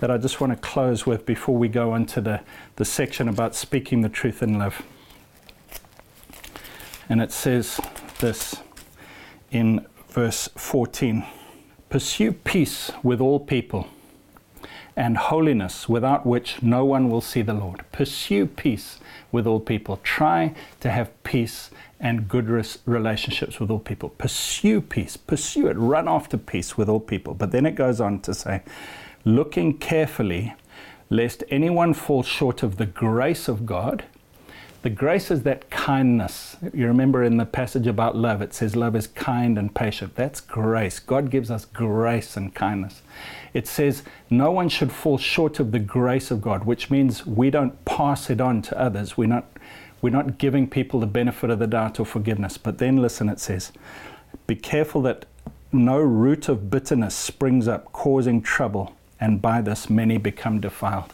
that 0.00 0.10
I 0.10 0.18
just 0.18 0.40
want 0.40 0.52
to 0.52 0.58
close 0.58 1.06
with 1.06 1.24
before 1.24 1.56
we 1.56 1.68
go 1.68 1.94
into 1.94 2.20
the, 2.20 2.40
the 2.74 2.84
section 2.84 3.28
about 3.28 3.54
speaking 3.54 4.00
the 4.00 4.08
truth 4.08 4.42
in 4.42 4.58
love. 4.58 4.82
And 7.08 7.22
it 7.22 7.30
says 7.30 7.78
this 8.18 8.56
in 9.52 9.86
verse 10.08 10.48
14 10.56 11.24
Pursue 11.92 12.32
peace 12.32 12.90
with 13.02 13.20
all 13.20 13.38
people 13.38 13.86
and 14.96 15.18
holiness, 15.18 15.90
without 15.90 16.24
which 16.24 16.62
no 16.62 16.86
one 16.86 17.10
will 17.10 17.20
see 17.20 17.42
the 17.42 17.52
Lord. 17.52 17.84
Pursue 17.92 18.46
peace 18.46 18.98
with 19.30 19.46
all 19.46 19.60
people. 19.60 20.00
Try 20.02 20.54
to 20.80 20.90
have 20.90 21.10
peace 21.22 21.70
and 22.00 22.30
good 22.30 22.48
relationships 22.86 23.60
with 23.60 23.70
all 23.70 23.78
people. 23.78 24.08
Pursue 24.08 24.80
peace. 24.80 25.18
Pursue 25.18 25.66
it. 25.66 25.76
Run 25.76 26.08
after 26.08 26.38
peace 26.38 26.78
with 26.78 26.88
all 26.88 26.98
people. 26.98 27.34
But 27.34 27.50
then 27.50 27.66
it 27.66 27.74
goes 27.74 28.00
on 28.00 28.20
to 28.20 28.32
say, 28.32 28.62
looking 29.26 29.76
carefully, 29.76 30.54
lest 31.10 31.44
anyone 31.50 31.92
fall 31.92 32.22
short 32.22 32.62
of 32.62 32.78
the 32.78 32.86
grace 32.86 33.48
of 33.48 33.66
God 33.66 34.04
the 34.82 34.90
grace 34.90 35.30
is 35.30 35.44
that 35.44 35.70
kindness. 35.70 36.56
You 36.74 36.88
remember 36.88 37.22
in 37.22 37.36
the 37.36 37.46
passage 37.46 37.86
about 37.86 38.16
love, 38.16 38.42
it 38.42 38.52
says 38.52 38.74
love 38.74 38.96
is 38.96 39.06
kind 39.06 39.56
and 39.56 39.72
patient. 39.72 40.16
That's 40.16 40.40
grace. 40.40 40.98
God 40.98 41.30
gives 41.30 41.52
us 41.52 41.64
grace 41.64 42.36
and 42.36 42.52
kindness. 42.52 43.02
It 43.54 43.68
says 43.68 44.02
no 44.28 44.50
one 44.50 44.68
should 44.68 44.90
fall 44.90 45.18
short 45.18 45.60
of 45.60 45.70
the 45.70 45.78
grace 45.78 46.32
of 46.32 46.42
God, 46.42 46.64
which 46.64 46.90
means 46.90 47.24
we 47.24 47.48
don't 47.48 47.84
pass 47.84 48.28
it 48.28 48.40
on 48.40 48.60
to 48.62 48.78
others. 48.78 49.16
We're 49.16 49.28
not, 49.28 49.46
we're 50.00 50.10
not 50.10 50.38
giving 50.38 50.68
people 50.68 50.98
the 50.98 51.06
benefit 51.06 51.50
of 51.50 51.60
the 51.60 51.68
doubt 51.68 52.00
or 52.00 52.06
forgiveness. 52.06 52.58
But 52.58 52.78
then 52.78 52.96
listen, 52.96 53.28
it 53.28 53.38
says, 53.38 53.70
be 54.48 54.56
careful 54.56 55.00
that 55.02 55.26
no 55.70 55.98
root 55.98 56.48
of 56.48 56.70
bitterness 56.70 57.14
springs 57.14 57.68
up, 57.68 57.92
causing 57.92 58.42
trouble, 58.42 58.96
and 59.20 59.40
by 59.40 59.60
this 59.60 59.88
many 59.88 60.18
become 60.18 60.60
defiled. 60.60 61.12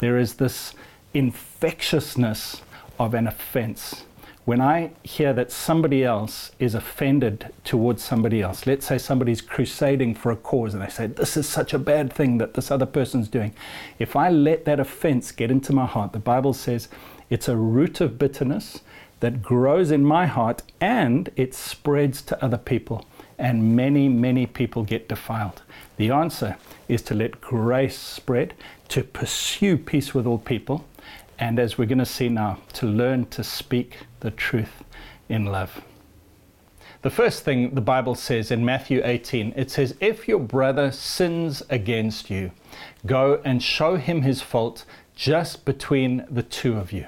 There 0.00 0.18
is 0.18 0.34
this 0.34 0.74
infectiousness 1.14 2.60
of 2.98 3.14
an 3.14 3.26
offense. 3.26 4.04
When 4.44 4.60
I 4.60 4.92
hear 5.02 5.32
that 5.32 5.50
somebody 5.50 6.04
else 6.04 6.52
is 6.60 6.76
offended 6.76 7.52
towards 7.64 8.04
somebody 8.04 8.42
else, 8.42 8.64
let's 8.64 8.86
say 8.86 8.96
somebody's 8.96 9.40
crusading 9.40 10.14
for 10.14 10.30
a 10.30 10.36
cause 10.36 10.72
and 10.72 10.82
they 10.82 10.88
say, 10.88 11.08
This 11.08 11.36
is 11.36 11.48
such 11.48 11.74
a 11.74 11.80
bad 11.80 12.12
thing 12.12 12.38
that 12.38 12.54
this 12.54 12.70
other 12.70 12.86
person's 12.86 13.26
doing. 13.26 13.54
If 13.98 14.14
I 14.14 14.30
let 14.30 14.64
that 14.64 14.78
offense 14.78 15.32
get 15.32 15.50
into 15.50 15.72
my 15.72 15.84
heart, 15.84 16.12
the 16.12 16.20
Bible 16.20 16.52
says 16.52 16.88
it's 17.28 17.48
a 17.48 17.56
root 17.56 18.00
of 18.00 18.20
bitterness 18.20 18.82
that 19.18 19.42
grows 19.42 19.90
in 19.90 20.04
my 20.04 20.26
heart 20.26 20.62
and 20.80 21.28
it 21.34 21.54
spreads 21.54 22.22
to 22.22 22.44
other 22.44 22.58
people. 22.58 23.04
And 23.38 23.74
many, 23.74 24.08
many 24.08 24.46
people 24.46 24.84
get 24.84 25.08
defiled. 25.08 25.62
The 25.96 26.10
answer 26.10 26.56
is 26.88 27.02
to 27.02 27.14
let 27.14 27.40
grace 27.40 27.98
spread, 27.98 28.54
to 28.90 29.02
pursue 29.02 29.76
peace 29.76 30.14
with 30.14 30.26
all 30.26 30.38
people, 30.38 30.84
and 31.38 31.58
as 31.58 31.76
we're 31.76 31.86
going 31.86 31.98
to 31.98 32.06
see 32.06 32.28
now, 32.28 32.58
to 32.74 32.86
learn 32.86 33.26
to 33.26 33.44
speak 33.44 33.98
the 34.20 34.30
truth 34.30 34.82
in 35.28 35.46
love. 35.46 35.82
The 37.02 37.10
first 37.10 37.44
thing 37.44 37.74
the 37.74 37.80
Bible 37.80 38.14
says 38.14 38.50
in 38.50 38.64
Matthew 38.64 39.00
18, 39.04 39.52
it 39.54 39.70
says, 39.70 39.94
If 40.00 40.26
your 40.26 40.40
brother 40.40 40.90
sins 40.90 41.62
against 41.68 42.30
you, 42.30 42.50
go 43.04 43.40
and 43.44 43.62
show 43.62 43.96
him 43.96 44.22
his 44.22 44.40
fault 44.42 44.84
just 45.14 45.64
between 45.64 46.26
the 46.30 46.42
two 46.42 46.76
of 46.76 46.92
you. 46.92 47.06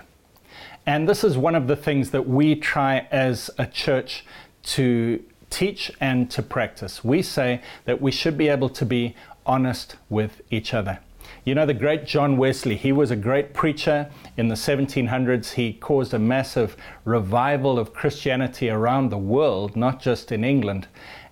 And 0.87 1.08
this 1.08 1.25
is 1.25 1.37
one 1.37 1.54
of 1.54 1.66
the 1.66 1.76
things 1.76 2.11
that 2.11 2.28
we 2.28 2.54
try 2.54 3.06
as 3.11 3.50
a 3.58 3.66
church 3.66 4.25
to 4.64 5.23
teach 5.50 5.90
and 6.00 6.30
to 6.30 6.42
practice. 6.42 7.02
We 7.02 7.23
say 7.23 7.61
that 7.85 8.00
we 8.00 8.11
should 8.11 8.38
be 8.38 8.49
able 8.49 8.68
to 8.70 8.87
be 8.87 9.14
honest 9.44 9.97
with 10.08 10.42
each 10.50 10.75
other. 10.75 11.00
You 11.49 11.55
know, 11.55 11.64
the 11.64 11.73
great 11.73 12.05
John 12.05 12.37
Wesley, 12.37 12.76
he 12.76 12.93
was 12.93 13.11
a 13.11 13.17
great 13.17 13.55
preacher 13.55 14.11
in 14.37 14.49
the 14.49 14.55
1700s. 14.55 15.52
He 15.52 15.73
caused 15.73 16.12
a 16.12 16.19
massive 16.19 16.76
revival 17.07 17.78
of 17.78 17.95
Christianity 17.95 18.69
around 18.69 19.09
the 19.09 19.17
world, 19.17 19.75
not 19.75 19.99
just 19.99 20.31
in 20.31 20.45
England. 20.45 20.88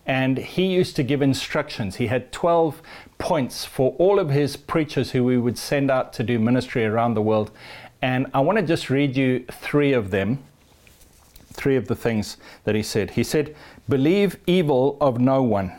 And 0.07 0.39
he 0.39 0.69
used 0.69 0.97
to 0.97 1.03
give 1.03 1.21
instructions. 1.21 1.97
He 1.97 2.07
had 2.07 2.33
12 2.33 2.81
points 3.19 3.67
for 3.67 3.95
all 3.99 4.19
of 4.19 4.31
his 4.31 4.57
preachers 4.57 5.11
who 5.11 5.23
we 5.23 5.37
would 5.37 5.59
send 5.59 5.91
out 5.91 6.15
to 6.15 6.23
do 6.23 6.39
ministry 6.39 6.87
around 6.87 7.13
the 7.13 7.21
world. 7.21 7.51
And 8.01 8.27
I 8.33 8.41
want 8.41 8.57
to 8.57 8.65
just 8.65 8.89
read 8.89 9.19
you 9.19 9.45
three 9.53 9.93
of 9.93 10.13
them, 10.13 10.43
three 11.53 11.77
of 11.77 11.89
the 11.89 11.95
things 11.95 12.39
that 12.65 12.75
he 12.75 12.83
said. 12.83 13.11
He 13.11 13.23
said, 13.23 13.55
Believe 13.87 14.39
evil 14.47 14.97
of 14.99 15.21
no 15.21 15.43
one. 15.43 15.79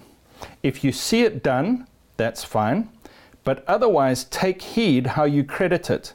If 0.61 0.83
you 0.83 0.91
see 0.91 1.23
it 1.23 1.41
done, 1.41 1.87
that's 2.17 2.43
fine. 2.43 2.89
But 3.47 3.63
otherwise, 3.65 4.25
take 4.25 4.61
heed 4.61 5.07
how 5.07 5.23
you 5.23 5.41
credit 5.41 5.89
it. 5.89 6.11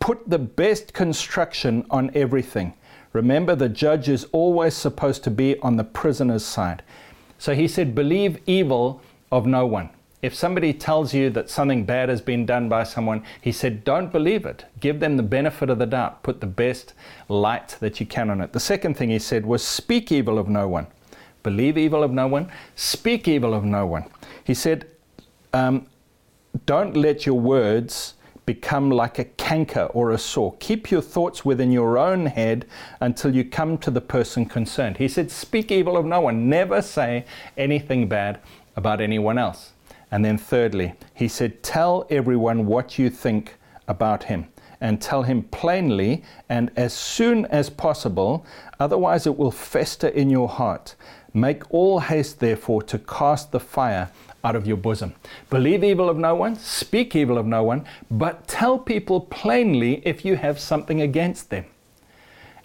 Put 0.00 0.28
the 0.28 0.40
best 0.40 0.92
construction 0.92 1.86
on 1.90 2.10
everything. 2.12 2.74
Remember, 3.12 3.54
the 3.54 3.68
judge 3.68 4.08
is 4.08 4.26
always 4.32 4.74
supposed 4.74 5.22
to 5.22 5.30
be 5.30 5.60
on 5.60 5.76
the 5.76 5.84
prisoner's 5.84 6.44
side. 6.44 6.82
So 7.38 7.54
he 7.54 7.68
said, 7.68 7.94
Believe 7.94 8.40
evil 8.46 9.00
of 9.30 9.46
no 9.46 9.64
one. 9.64 9.90
If 10.22 10.34
somebody 10.34 10.72
tells 10.72 11.14
you 11.14 11.30
that 11.30 11.50
something 11.50 11.84
bad 11.84 12.08
has 12.08 12.20
been 12.20 12.44
done 12.44 12.68
by 12.68 12.82
someone, 12.82 13.22
he 13.40 13.52
said, 13.52 13.84
Don't 13.84 14.10
believe 14.10 14.44
it. 14.44 14.64
Give 14.80 14.98
them 14.98 15.16
the 15.16 15.22
benefit 15.22 15.70
of 15.70 15.78
the 15.78 15.86
doubt. 15.86 16.24
Put 16.24 16.40
the 16.40 16.48
best 16.48 16.94
light 17.28 17.76
that 17.78 18.00
you 18.00 18.06
can 18.06 18.28
on 18.28 18.40
it. 18.40 18.52
The 18.52 18.58
second 18.58 18.96
thing 18.96 19.10
he 19.10 19.20
said 19.20 19.46
was, 19.46 19.62
Speak 19.62 20.10
evil 20.10 20.36
of 20.36 20.48
no 20.48 20.66
one. 20.66 20.88
Believe 21.44 21.78
evil 21.78 22.02
of 22.02 22.10
no 22.10 22.26
one. 22.26 22.50
Speak 22.74 23.28
evil 23.28 23.54
of 23.54 23.62
no 23.62 23.86
one. 23.86 24.06
He 24.42 24.52
said, 24.52 24.88
um, 25.54 25.86
don't 26.64 26.96
let 26.96 27.26
your 27.26 27.38
words 27.38 28.14
become 28.46 28.90
like 28.90 29.18
a 29.18 29.24
canker 29.24 29.90
or 29.92 30.12
a 30.12 30.18
sore. 30.18 30.54
Keep 30.60 30.90
your 30.90 31.02
thoughts 31.02 31.44
within 31.44 31.72
your 31.72 31.98
own 31.98 32.26
head 32.26 32.64
until 33.00 33.34
you 33.34 33.44
come 33.44 33.76
to 33.78 33.90
the 33.90 34.00
person 34.00 34.46
concerned. 34.46 34.96
He 34.96 35.08
said, 35.08 35.30
Speak 35.30 35.72
evil 35.72 35.96
of 35.96 36.06
no 36.06 36.20
one. 36.20 36.48
Never 36.48 36.80
say 36.80 37.24
anything 37.56 38.08
bad 38.08 38.40
about 38.76 39.00
anyone 39.00 39.36
else. 39.36 39.72
And 40.12 40.24
then, 40.24 40.38
thirdly, 40.38 40.94
he 41.12 41.26
said, 41.26 41.62
Tell 41.64 42.06
everyone 42.08 42.66
what 42.66 42.98
you 42.98 43.10
think 43.10 43.56
about 43.88 44.24
him. 44.24 44.46
And 44.80 45.00
tell 45.00 45.22
him 45.22 45.42
plainly 45.44 46.22
and 46.48 46.70
as 46.76 46.92
soon 46.92 47.46
as 47.46 47.70
possible, 47.70 48.46
otherwise 48.78 49.26
it 49.26 49.36
will 49.36 49.50
fester 49.50 50.08
in 50.08 50.30
your 50.30 50.48
heart. 50.48 50.94
Make 51.32 51.62
all 51.72 51.98
haste, 51.98 52.40
therefore, 52.40 52.82
to 52.82 52.98
cast 52.98 53.52
the 53.52 53.60
fire 53.60 54.10
out 54.46 54.54
of 54.54 54.66
your 54.66 54.76
bosom. 54.76 55.12
Believe 55.50 55.82
evil 55.82 56.08
of 56.08 56.16
no 56.16 56.34
one, 56.36 56.54
speak 56.56 57.16
evil 57.16 57.36
of 57.36 57.46
no 57.46 57.64
one, 57.64 57.84
but 58.08 58.46
tell 58.46 58.78
people 58.78 59.20
plainly 59.20 60.00
if 60.06 60.24
you 60.24 60.36
have 60.36 60.60
something 60.60 61.00
against 61.00 61.50
them. 61.50 61.66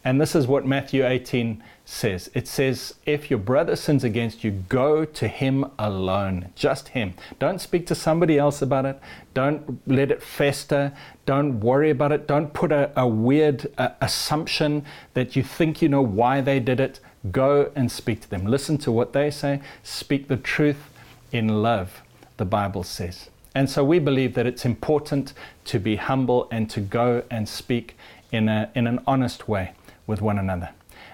And 0.04 0.20
this 0.20 0.36
is 0.36 0.48
what 0.48 0.66
Matthew 0.66 1.06
18 1.06 1.62
says. 1.86 2.32
It 2.34 2.48
says, 2.48 2.96
If 3.06 3.30
your 3.30 3.38
brother 3.40 3.76
sins 3.76 4.04
against 4.04 4.44
you, 4.44 4.52
go 4.52 5.06
to 5.06 5.28
him 5.28 5.66
alone, 5.78 6.50
just 6.56 6.90
him. 6.90 7.14
Don't 7.38 7.62
speak 7.62 7.86
to 7.88 7.96
somebody 7.96 8.40
else 8.40 8.64
about 8.64 8.86
it. 8.86 9.00
Don't 9.36 9.80
let 9.88 10.10
it 10.10 10.24
fester. 10.24 10.94
Don't 11.28 11.60
worry 11.60 11.92
about 11.92 12.12
it. 12.12 12.28
Don't 12.28 12.52
put 12.52 12.72
a, 12.72 12.92
a 13.00 13.08
weird 13.08 13.72
uh, 13.78 13.90
assumption 14.02 14.86
that 15.14 15.36
you 15.36 15.44
think 15.44 15.82
you 15.82 15.90
know 15.90 16.02
why 16.02 16.42
they 16.42 16.60
did 16.60 16.80
it. 16.80 17.00
Go 17.32 17.72
and 17.76 17.92
speak 17.92 18.22
to 18.22 18.30
them. 18.30 18.48
Listen 18.48 18.80
to 18.80 18.92
what 18.92 19.14
they 19.14 19.30
say. 19.30 19.62
Speak 19.84 20.28
the 20.28 20.38
truth 20.38 20.91
in 21.32 21.62
love, 21.62 22.02
the 22.38 22.46
Bible 22.46 22.84
says. 22.84 23.30
And 23.54 23.70
so 23.70 23.84
we 23.84 24.00
believe 24.00 24.34
that 24.36 24.48
it's 24.48 24.66
important 24.66 25.34
to 25.66 25.80
be 25.80 25.98
humble 25.98 26.48
and 26.52 26.70
to 26.70 26.80
go 26.80 27.24
and 27.30 27.48
speak 27.48 27.98
in, 28.32 28.48
a, 28.48 28.70
in 28.76 28.88
an 28.88 29.00
honest 29.06 29.48
way 29.48 29.74
with 30.08 30.22
one 30.22 30.40
another. 30.40 30.70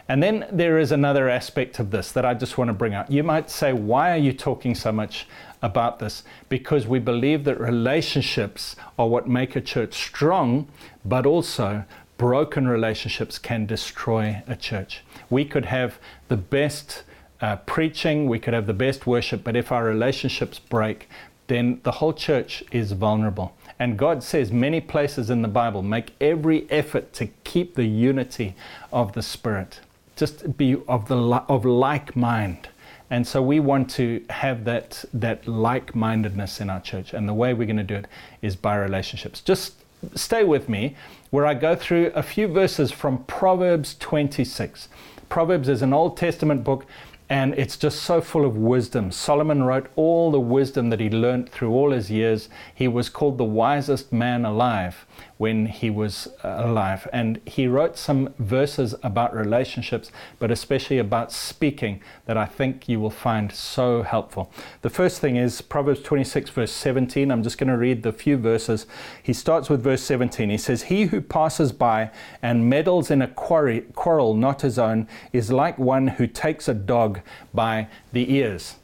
And 0.09 0.23
then 0.23 0.45
there 0.51 0.77
is 0.77 0.91
another 0.91 1.27
aspect 1.27 1.79
of 1.79 1.91
this 1.91 2.11
that 2.13 2.25
I 2.25 2.33
just 2.33 2.57
want 2.57 2.69
to 2.69 2.73
bring 2.73 2.93
out. 2.93 3.11
You 3.11 3.23
might 3.23 3.49
say, 3.49 3.73
why 3.73 4.11
are 4.11 4.17
you 4.17 4.31
talking 4.31 4.73
so 4.73 4.91
much 4.91 5.27
about 5.61 5.99
this? 5.99 6.23
Because 6.47 6.87
we 6.87 6.99
believe 6.99 7.43
that 7.43 7.59
relationships 7.59 8.75
are 8.97 9.07
what 9.07 9.27
make 9.27 9.55
a 9.55 9.61
church 9.61 9.95
strong, 9.95 10.69
but 11.03 11.25
also 11.25 11.83
broken 12.17 12.67
relationships 12.67 13.37
can 13.37 13.65
destroy 13.65 14.41
a 14.47 14.55
church. 14.55 15.01
We 15.29 15.43
could 15.43 15.65
have 15.65 15.99
the 16.29 16.37
best 16.37 17.03
uh, 17.41 17.57
preaching, 17.57 18.27
we 18.27 18.39
could 18.39 18.53
have 18.53 18.67
the 18.67 18.73
best 18.73 19.05
worship, 19.05 19.43
but 19.43 19.55
if 19.55 19.71
our 19.71 19.83
relationships 19.83 20.59
break, 20.59 21.07
then 21.47 21.79
the 21.83 21.91
whole 21.93 22.13
church 22.13 22.63
is 22.71 22.91
vulnerable. 22.91 23.55
And 23.79 23.97
God 23.97 24.23
says 24.23 24.51
many 24.51 24.81
places 24.81 25.29
in 25.29 25.41
the 25.41 25.47
Bible, 25.47 25.81
make 25.81 26.13
every 26.19 26.69
effort 26.71 27.13
to 27.13 27.27
keep 27.43 27.75
the 27.75 27.85
unity 27.85 28.55
of 28.91 29.13
the 29.13 29.21
Spirit. 29.21 29.81
Just 30.15 30.57
be 30.57 30.81
of 30.87 31.07
the 31.07 31.15
of 31.15 31.63
like 31.63 32.15
mind. 32.15 32.69
And 33.09 33.25
so 33.25 33.41
we 33.41 33.59
want 33.59 33.89
to 33.91 34.25
have 34.29 34.65
that 34.65 35.05
that 35.13 35.47
like-mindedness 35.47 36.59
in 36.59 36.69
our 36.69 36.81
church. 36.81 37.13
And 37.13 37.29
the 37.29 37.33
way 37.33 37.53
we're 37.53 37.67
going 37.67 37.77
to 37.77 37.83
do 37.83 37.95
it 37.95 38.07
is 38.41 38.55
by 38.55 38.75
relationships. 38.77 39.41
Just 39.41 39.75
stay 40.15 40.43
with 40.43 40.67
me 40.67 40.95
where 41.29 41.45
I 41.45 41.53
go 41.53 41.75
through 41.75 42.11
a 42.15 42.23
few 42.23 42.47
verses 42.47 42.91
from 42.91 43.23
Proverbs 43.25 43.95
26. 43.99 44.89
Proverbs 45.29 45.69
is 45.69 45.81
an 45.81 45.93
Old 45.93 46.17
Testament 46.17 46.63
book 46.63 46.85
and 47.29 47.53
it's 47.55 47.77
just 47.77 48.03
so 48.03 48.21
full 48.21 48.45
of 48.45 48.55
wisdom. 48.55 49.11
Solomon 49.11 49.63
wrote 49.63 49.89
all 49.95 50.31
the 50.31 50.39
wisdom 50.39 50.89
that 50.89 50.99
he 50.99 51.09
learned 51.09 51.49
through 51.49 51.71
all 51.71 51.91
his 51.91 52.09
years. 52.09 52.47
He 52.73 52.87
was 52.87 53.09
called 53.09 53.37
the 53.37 53.43
wisest 53.43 54.13
man 54.13 54.45
alive 54.45 55.05
when 55.37 55.67
he 55.67 55.89
was 55.89 56.27
uh, 56.43 56.63
alive. 56.65 57.07
And 57.13 57.39
he 57.45 57.67
wrote 57.67 57.97
some 57.97 58.33
verses 58.39 58.95
about 59.03 59.35
relationships, 59.35 60.11
but 60.39 60.51
especially 60.51 60.97
about 60.97 61.31
speaking, 61.31 62.01
that 62.25 62.37
I 62.37 62.45
think 62.45 62.89
you 62.89 62.99
will 62.99 63.09
find 63.09 63.51
so 63.51 64.03
helpful. 64.03 64.51
The 64.81 64.89
first 64.89 65.21
thing 65.21 65.35
is 65.35 65.61
Proverbs 65.61 66.01
26, 66.01 66.49
verse 66.49 66.71
17. 66.71 67.31
I'm 67.31 67.43
just 67.43 67.57
going 67.57 67.69
to 67.69 67.77
read 67.77 68.03
the 68.03 68.11
few 68.11 68.37
verses. 68.37 68.87
He 69.21 69.33
starts 69.33 69.69
with 69.69 69.83
verse 69.83 70.01
17. 70.01 70.49
He 70.49 70.57
says, 70.57 70.83
He 70.83 71.05
who 71.05 71.21
passes 71.21 71.71
by 71.71 72.11
and 72.41 72.69
meddles 72.69 73.11
in 73.11 73.21
a 73.21 73.27
quarry, 73.27 73.81
quarrel 73.93 74.33
not 74.33 74.61
his 74.61 74.79
own 74.79 75.07
is 75.31 75.51
like 75.51 75.77
one 75.77 76.07
who 76.07 76.27
takes 76.27 76.67
a 76.67 76.73
dog 76.73 77.21
by 77.53 77.87
the 78.11 78.33
ears. 78.33 78.75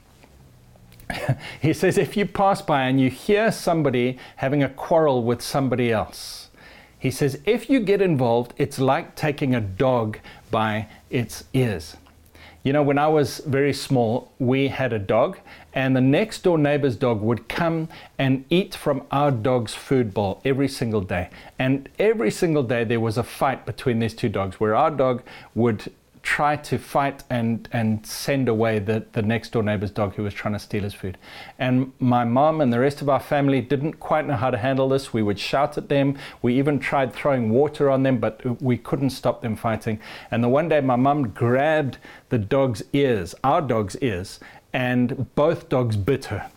he 1.62 1.74
says, 1.74 1.98
if 1.98 2.16
you 2.18 2.26
pass 2.26 2.62
by 2.62 2.84
and 2.84 3.00
you 3.00 3.10
hear 3.10 3.52
somebody 3.52 4.18
having 4.38 4.64
a 4.64 4.70
quarrel 4.70 5.24
with 5.24 5.42
somebody 5.42 5.92
else, 5.92 6.43
he 7.04 7.12
says, 7.12 7.38
if 7.46 7.70
you 7.70 7.82
get 7.82 8.02
involved, 8.02 8.54
it's 8.56 8.80
like 8.80 9.14
taking 9.14 9.54
a 9.54 9.60
dog 9.60 10.20
by 10.50 10.88
its 11.10 11.44
ears. 11.52 11.98
You 12.64 12.72
know, 12.72 12.82
when 12.82 12.98
I 12.98 13.10
was 13.10 13.40
very 13.40 13.74
small, 13.74 14.32
we 14.40 14.70
had 14.70 14.94
a 14.94 15.00
dog, 15.00 15.38
and 15.74 15.98
the 15.98 16.00
next 16.00 16.44
door 16.44 16.58
neighbor's 16.58 16.96
dog 16.96 17.20
would 17.20 17.50
come 17.50 17.90
and 18.18 18.46
eat 18.50 18.74
from 18.74 19.04
our 19.12 19.32
dog's 19.32 19.74
food 19.74 20.14
bowl 20.14 20.40
every 20.46 20.70
single 20.70 21.02
day. 21.02 21.30
And 21.60 21.90
every 22.00 22.32
single 22.32 22.64
day 22.64 22.86
there 22.86 23.02
was 23.02 23.18
a 23.18 23.24
fight 23.24 23.66
between 23.66 24.00
these 24.00 24.14
two 24.14 24.30
dogs 24.30 24.62
where 24.62 24.74
our 24.74 24.90
dog 24.90 25.24
would 25.56 25.92
try 26.24 26.56
to 26.56 26.78
fight 26.80 27.22
and, 27.30 27.68
and 27.74 28.06
send 28.06 28.48
away 28.48 28.80
the, 28.80 29.06
the 29.12 29.22
next 29.22 29.52
door 29.52 29.62
neighbor's 29.62 29.92
dog 29.92 30.16
who 30.16 30.24
was 30.24 30.34
trying 30.34 30.54
to 30.54 30.60
steal 30.60 30.84
his 30.84 30.94
food. 30.94 31.18
And 31.60 31.92
my 32.00 32.24
mom 32.24 32.62
and 32.62 32.72
the 32.72 32.80
rest 32.80 33.02
of 33.02 33.10
our 33.10 33.20
family 33.20 33.60
didn't 33.60 34.00
quite 34.00 34.26
know 34.26 34.38
how 34.38 34.50
to 34.50 34.58
handle 34.58 34.88
this. 34.88 35.14
We 35.14 35.22
would 35.22 35.38
shout 35.38 35.78
at 35.78 35.90
them. 35.90 36.18
We 36.42 36.58
even 36.58 36.80
tried 36.80 37.14
throwing 37.14 37.50
water 37.50 37.90
on 37.90 38.04
them, 38.04 38.20
but 38.20 38.62
we 38.62 38.78
couldn't 38.78 39.10
stop 39.10 39.42
them 39.42 39.58
fighting. 39.58 40.00
And 40.32 40.42
the 40.42 40.50
one 40.50 40.70
day 40.70 40.80
my 40.80 40.96
mom 40.96 41.28
grabbed 41.28 41.98
the 42.30 42.40
dog's 42.40 42.82
ears, 42.94 43.36
our 43.44 43.62
dog's 43.62 43.98
ears, 43.98 44.40
and 44.72 45.36
both 45.36 45.68
dogs 45.68 45.98
bit 45.98 46.26
her. 46.26 46.50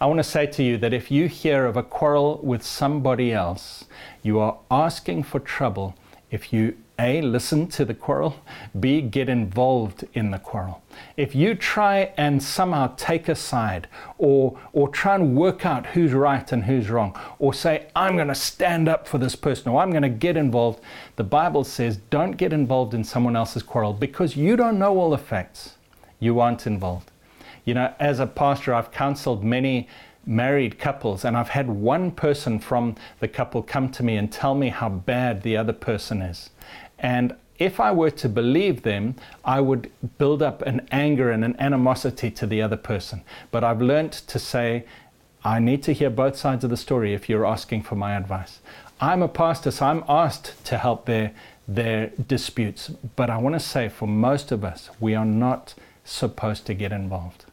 I 0.00 0.06
want 0.06 0.18
to 0.18 0.24
say 0.24 0.46
to 0.46 0.62
you 0.62 0.76
that 0.78 0.92
if 0.92 1.10
you 1.10 1.28
hear 1.28 1.66
of 1.66 1.76
a 1.76 1.82
quarrel 1.84 2.40
with 2.42 2.64
somebody 2.64 3.32
else, 3.32 3.84
you 4.22 4.40
are 4.40 4.58
asking 4.70 5.22
for 5.22 5.38
trouble 5.38 5.94
if 6.30 6.52
you 6.52 6.76
a, 6.98 7.22
listen 7.22 7.68
to 7.68 7.84
the 7.84 7.94
quarrel. 7.94 8.36
B, 8.78 9.00
get 9.00 9.28
involved 9.28 10.04
in 10.14 10.30
the 10.30 10.38
quarrel. 10.38 10.82
If 11.16 11.34
you 11.34 11.54
try 11.54 12.12
and 12.16 12.42
somehow 12.42 12.94
take 12.96 13.28
a 13.28 13.34
side 13.34 13.86
or, 14.18 14.58
or 14.72 14.88
try 14.88 15.14
and 15.14 15.36
work 15.36 15.64
out 15.64 15.86
who's 15.86 16.12
right 16.12 16.50
and 16.50 16.64
who's 16.64 16.90
wrong, 16.90 17.18
or 17.38 17.54
say, 17.54 17.86
I'm 17.94 18.16
going 18.16 18.28
to 18.28 18.34
stand 18.34 18.88
up 18.88 19.06
for 19.06 19.18
this 19.18 19.36
person 19.36 19.70
or 19.70 19.80
I'm 19.80 19.90
going 19.90 20.02
to 20.02 20.08
get 20.08 20.36
involved, 20.36 20.80
the 21.16 21.24
Bible 21.24 21.64
says 21.64 21.98
don't 22.10 22.32
get 22.32 22.52
involved 22.52 22.94
in 22.94 23.04
someone 23.04 23.36
else's 23.36 23.62
quarrel 23.62 23.92
because 23.92 24.36
you 24.36 24.56
don't 24.56 24.78
know 24.78 24.98
all 24.98 25.10
the 25.10 25.18
facts. 25.18 25.74
you 26.20 26.40
aren't 26.40 26.66
involved. 26.66 27.10
You 27.64 27.74
know, 27.74 27.94
as 28.00 28.18
a 28.18 28.26
pastor, 28.26 28.74
I've 28.74 28.90
counseled 28.90 29.44
many 29.44 29.88
married 30.26 30.78
couples, 30.78 31.24
and 31.24 31.36
I've 31.36 31.50
had 31.50 31.68
one 31.68 32.10
person 32.10 32.58
from 32.58 32.96
the 33.20 33.28
couple 33.28 33.62
come 33.62 33.90
to 33.92 34.02
me 34.02 34.16
and 34.16 34.30
tell 34.30 34.54
me 34.54 34.68
how 34.68 34.88
bad 34.88 35.42
the 35.42 35.56
other 35.56 35.72
person 35.72 36.20
is. 36.22 36.50
And 36.98 37.34
if 37.58 37.80
I 37.80 37.90
were 37.90 38.10
to 38.10 38.28
believe 38.28 38.82
them, 38.82 39.16
I 39.44 39.60
would 39.60 39.90
build 40.18 40.42
up 40.42 40.62
an 40.62 40.86
anger 40.90 41.30
and 41.30 41.44
an 41.44 41.56
animosity 41.58 42.30
to 42.32 42.46
the 42.46 42.62
other 42.62 42.76
person. 42.76 43.22
But 43.50 43.64
I've 43.64 43.82
learnt 43.82 44.12
to 44.12 44.38
say, 44.38 44.84
I 45.44 45.58
need 45.58 45.82
to 45.84 45.92
hear 45.92 46.10
both 46.10 46.36
sides 46.36 46.64
of 46.64 46.70
the 46.70 46.76
story 46.76 47.14
if 47.14 47.28
you're 47.28 47.46
asking 47.46 47.82
for 47.82 47.94
my 47.94 48.16
advice. 48.16 48.60
I'm 49.00 49.22
a 49.22 49.28
pastor, 49.28 49.70
so 49.70 49.86
I'm 49.86 50.04
asked 50.08 50.64
to 50.66 50.78
help 50.78 51.06
their, 51.06 51.32
their 51.66 52.08
disputes. 52.08 52.90
But 53.16 53.30
I 53.30 53.38
want 53.38 53.54
to 53.54 53.60
say, 53.60 53.88
for 53.88 54.08
most 54.08 54.50
of 54.50 54.64
us, 54.64 54.90
we 55.00 55.14
are 55.14 55.24
not 55.24 55.74
supposed 56.04 56.66
to 56.66 56.74
get 56.74 56.92
involved. 56.92 57.44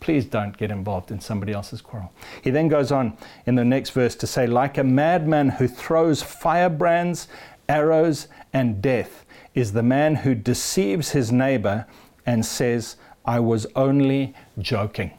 Please 0.00 0.24
don't 0.24 0.56
get 0.56 0.70
involved 0.70 1.10
in 1.10 1.20
somebody 1.20 1.52
else's 1.52 1.80
quarrel. 1.80 2.12
He 2.42 2.50
then 2.50 2.68
goes 2.68 2.92
on 2.92 3.16
in 3.46 3.56
the 3.56 3.64
next 3.64 3.90
verse 3.90 4.14
to 4.16 4.26
say, 4.26 4.46
like 4.46 4.78
a 4.78 4.84
madman 4.84 5.48
who 5.50 5.66
throws 5.66 6.22
firebrands, 6.22 7.28
arrows, 7.68 8.28
and 8.56 8.80
death 8.80 9.26
is 9.54 9.74
the 9.74 9.82
man 9.82 10.14
who 10.14 10.34
deceives 10.34 11.10
his 11.10 11.30
neighbor 11.30 11.86
and 12.24 12.46
says, 12.46 12.96
I 13.22 13.38
was 13.38 13.66
only 13.76 14.34
joking. 14.58 15.10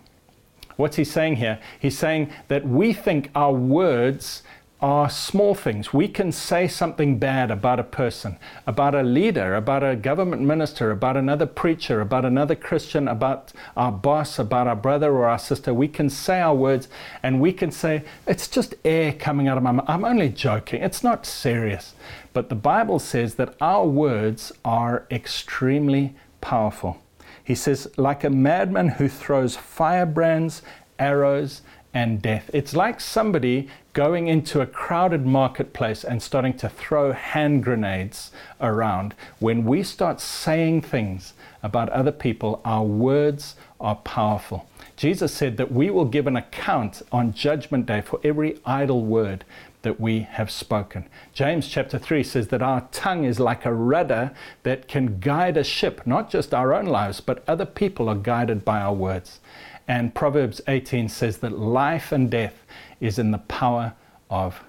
What's 0.75 0.95
he 0.95 1.03
saying 1.03 1.35
here? 1.35 1.59
He's 1.79 1.95
saying 1.95 2.31
that 2.47 2.67
we 2.67 2.93
think 2.93 3.29
our 3.35 3.53
words 3.53 4.41
are 4.79 5.09
small 5.09 5.55
things. 5.55 5.91
We 5.91 6.07
can 6.07 6.31
say 6.31 6.67
something 6.67 7.17
bad 7.17 7.49
about 7.49 7.79
a 7.79 7.83
person, 7.83 8.37
about 8.67 8.93
a 8.93 9.01
leader, 9.01 9.55
about 9.55 9.83
a 9.83 9.95
government 9.95 10.43
minister, 10.43 10.91
about 10.91 11.17
another 11.17 11.47
preacher, 11.47 11.99
about 11.99 12.25
another 12.25 12.55
Christian, 12.55 13.07
about 13.07 13.53
our 13.75 13.91
boss, 13.91 14.37
about 14.37 14.67
our 14.67 14.75
brother 14.75 15.11
or 15.11 15.25
our 15.25 15.39
sister. 15.39 15.73
We 15.73 15.87
can 15.87 16.11
say 16.11 16.41
our 16.41 16.53
words 16.53 16.89
and 17.23 17.41
we 17.41 17.53
can 17.53 17.71
say, 17.71 18.03
it's 18.27 18.47
just 18.47 18.75
air 18.85 19.13
coming 19.13 19.47
out 19.47 19.57
of 19.57 19.63
my 19.63 19.71
mouth. 19.71 19.89
I'm 19.89 20.05
only 20.05 20.29
joking. 20.29 20.83
It's 20.83 21.03
not 21.03 21.25
serious. 21.25 21.95
But 22.33 22.49
the 22.49 22.55
Bible 22.55 22.99
says 22.99 23.35
that 23.35 23.55
our 23.59 23.87
words 23.87 24.51
are 24.63 25.07
extremely 25.09 26.15
powerful. 26.39 27.01
He 27.43 27.55
says, 27.55 27.87
like 27.97 28.23
a 28.23 28.29
madman 28.29 28.89
who 28.89 29.07
throws 29.07 29.55
firebrands, 29.55 30.61
arrows, 30.99 31.61
and 31.93 32.21
death. 32.21 32.51
It's 32.53 32.75
like 32.75 32.99
somebody 33.01 33.69
going 33.97 34.27
into 34.27 34.61
a 34.61 34.67
crowded 34.67 35.25
marketplace 35.25 36.03
and 36.03 36.21
starting 36.21 36.55
to 36.55 36.69
throw 36.69 37.13
hand 37.13 37.63
grenades 37.63 38.31
around. 38.61 39.15
When 39.39 39.65
we 39.65 39.81
start 39.81 40.21
saying 40.21 40.81
things 40.81 41.33
about 41.63 41.89
other 41.89 42.11
people, 42.11 42.61
our 42.63 42.83
words 42.83 43.55
are 43.79 43.95
powerful. 43.95 44.69
Jesus 44.97 45.33
said 45.33 45.57
that 45.57 45.71
we 45.71 45.89
will 45.89 46.05
give 46.05 46.27
an 46.27 46.35
account 46.35 47.01
on 47.11 47.33
Judgment 47.33 47.87
Day 47.87 48.01
for 48.01 48.19
every 48.23 48.59
idle 48.67 49.03
word 49.03 49.43
that 49.81 49.99
we 49.99 50.19
have 50.19 50.51
spoken. 50.51 51.09
James 51.33 51.67
chapter 51.67 51.97
3 51.97 52.21
says 52.21 52.49
that 52.49 52.61
our 52.61 52.87
tongue 52.91 53.23
is 53.23 53.39
like 53.39 53.65
a 53.65 53.73
rudder 53.73 54.31
that 54.61 54.87
can 54.87 55.19
guide 55.19 55.57
a 55.57 55.63
ship, 55.63 56.05
not 56.05 56.29
just 56.29 56.53
our 56.53 56.71
own 56.71 56.85
lives, 56.85 57.19
but 57.19 57.43
other 57.47 57.65
people 57.65 58.09
are 58.09 58.15
guided 58.15 58.63
by 58.63 58.79
our 58.79 58.93
words. 58.93 59.39
And 59.87 60.13
Proverbs 60.13 60.61
18 60.67 61.09
says 61.09 61.37
that 61.37 61.57
life 61.57 62.11
and 62.11 62.29
death 62.29 62.65
is 62.99 63.17
in 63.17 63.31
the 63.31 63.37
power 63.37 63.93
of 64.29 64.63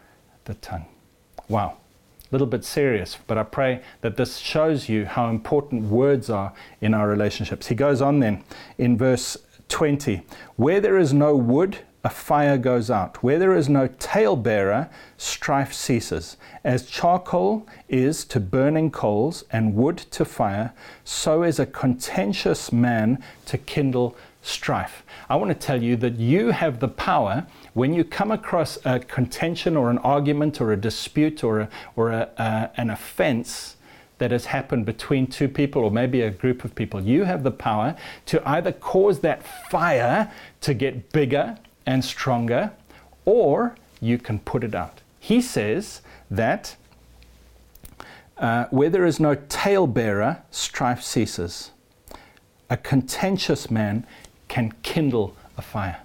the 0.45 0.55
tongue. 0.55 0.87
Wow. 1.49 1.77
A 2.31 2.35
little 2.35 2.47
bit 2.47 2.65
serious, 2.65 3.17
but 3.27 3.39
I 3.39 3.43
pray 3.43 3.83
that 4.03 4.17
this 4.17 4.37
shows 4.37 4.89
you 4.89 5.07
how 5.07 5.31
important 5.31 5.85
words 5.85 6.29
are 6.29 6.53
in 6.81 6.93
our 6.93 7.09
relationships. 7.09 7.69
He 7.69 7.75
goes 7.75 8.03
on 8.03 8.21
then 8.21 8.45
in 8.77 8.99
verse 8.99 9.37
20 9.69 10.23
Where 10.57 10.81
there 10.81 10.99
is 10.99 11.13
no 11.15 11.35
wood, 11.35 11.79
a 12.05 12.11
fire 12.11 12.59
goes 12.59 12.91
out. 12.91 13.23
Where 13.23 13.39
there 13.39 13.57
is 13.57 13.69
no 13.69 13.89
talebearer, 13.89 14.89
strife 15.17 15.73
ceases. 15.73 16.37
As 16.63 16.87
charcoal 16.87 17.67
is 17.89 18.25
to 18.27 18.41
burning 18.41 18.91
coals 18.91 19.45
and 19.51 19.75
wood 19.75 19.99
to 19.99 20.25
fire, 20.25 20.73
so 21.05 21.43
is 21.43 21.59
a 21.59 21.67
contentious 21.67 22.73
man 22.73 23.23
to 23.47 23.59
kindle 23.59 24.17
strife. 24.42 25.03
I 25.29 25.37
want 25.37 25.51
to 25.51 25.66
tell 25.66 25.83
you 25.83 25.96
that 25.96 26.16
you 26.16 26.51
have 26.51 26.81
the 26.81 26.88
power 26.88 27.46
when 27.74 27.92
you 27.92 28.05
come 28.05 28.31
across 28.31 28.79
a 28.85 29.01
contention 29.01 29.77
or 29.77 29.90
an 29.90 29.98
argument 29.98 30.61
or 30.61 30.72
a 30.72 30.77
dispute 30.77 31.44
or, 31.44 31.61
a, 31.61 31.68
or 31.96 32.11
a, 32.12 32.31
uh, 32.38 32.68
an 32.77 32.90
offense 32.90 33.77
that 34.18 34.31
has 34.31 34.46
happened 34.46 34.85
between 34.85 35.27
two 35.27 35.48
people 35.48 35.83
or 35.83 35.90
maybe 35.90 36.22
a 36.22 36.31
group 36.31 36.64
of 36.64 36.74
people, 36.74 37.01
you 37.01 37.24
have 37.24 37.42
the 37.42 37.51
power 37.51 37.96
to 38.27 38.46
either 38.48 38.72
cause 38.72 39.20
that 39.20 39.42
fire 39.70 40.33
to 40.61 40.74
get 40.74 41.12
bigger 41.12 41.57
and 41.87 42.05
stronger 42.05 42.72
or 43.24 43.77
you 44.01 44.18
can 44.18 44.38
put 44.38 44.64
it 44.64 44.74
out. 44.74 45.01
He 45.20 45.40
says 45.40 46.03
that 46.31 46.77
uh, 48.38 48.66
where 48.70 48.90
there 48.90 49.05
is 49.05 49.18
no 49.18 49.35
talebearer, 49.35 50.42
strife 50.51 51.03
ceases. 51.03 51.72
A 52.70 52.77
contentious 52.77 53.70
man 53.70 54.07
can 54.59 54.73
kindle 54.83 55.37
a 55.57 55.62
fire. 55.62 56.01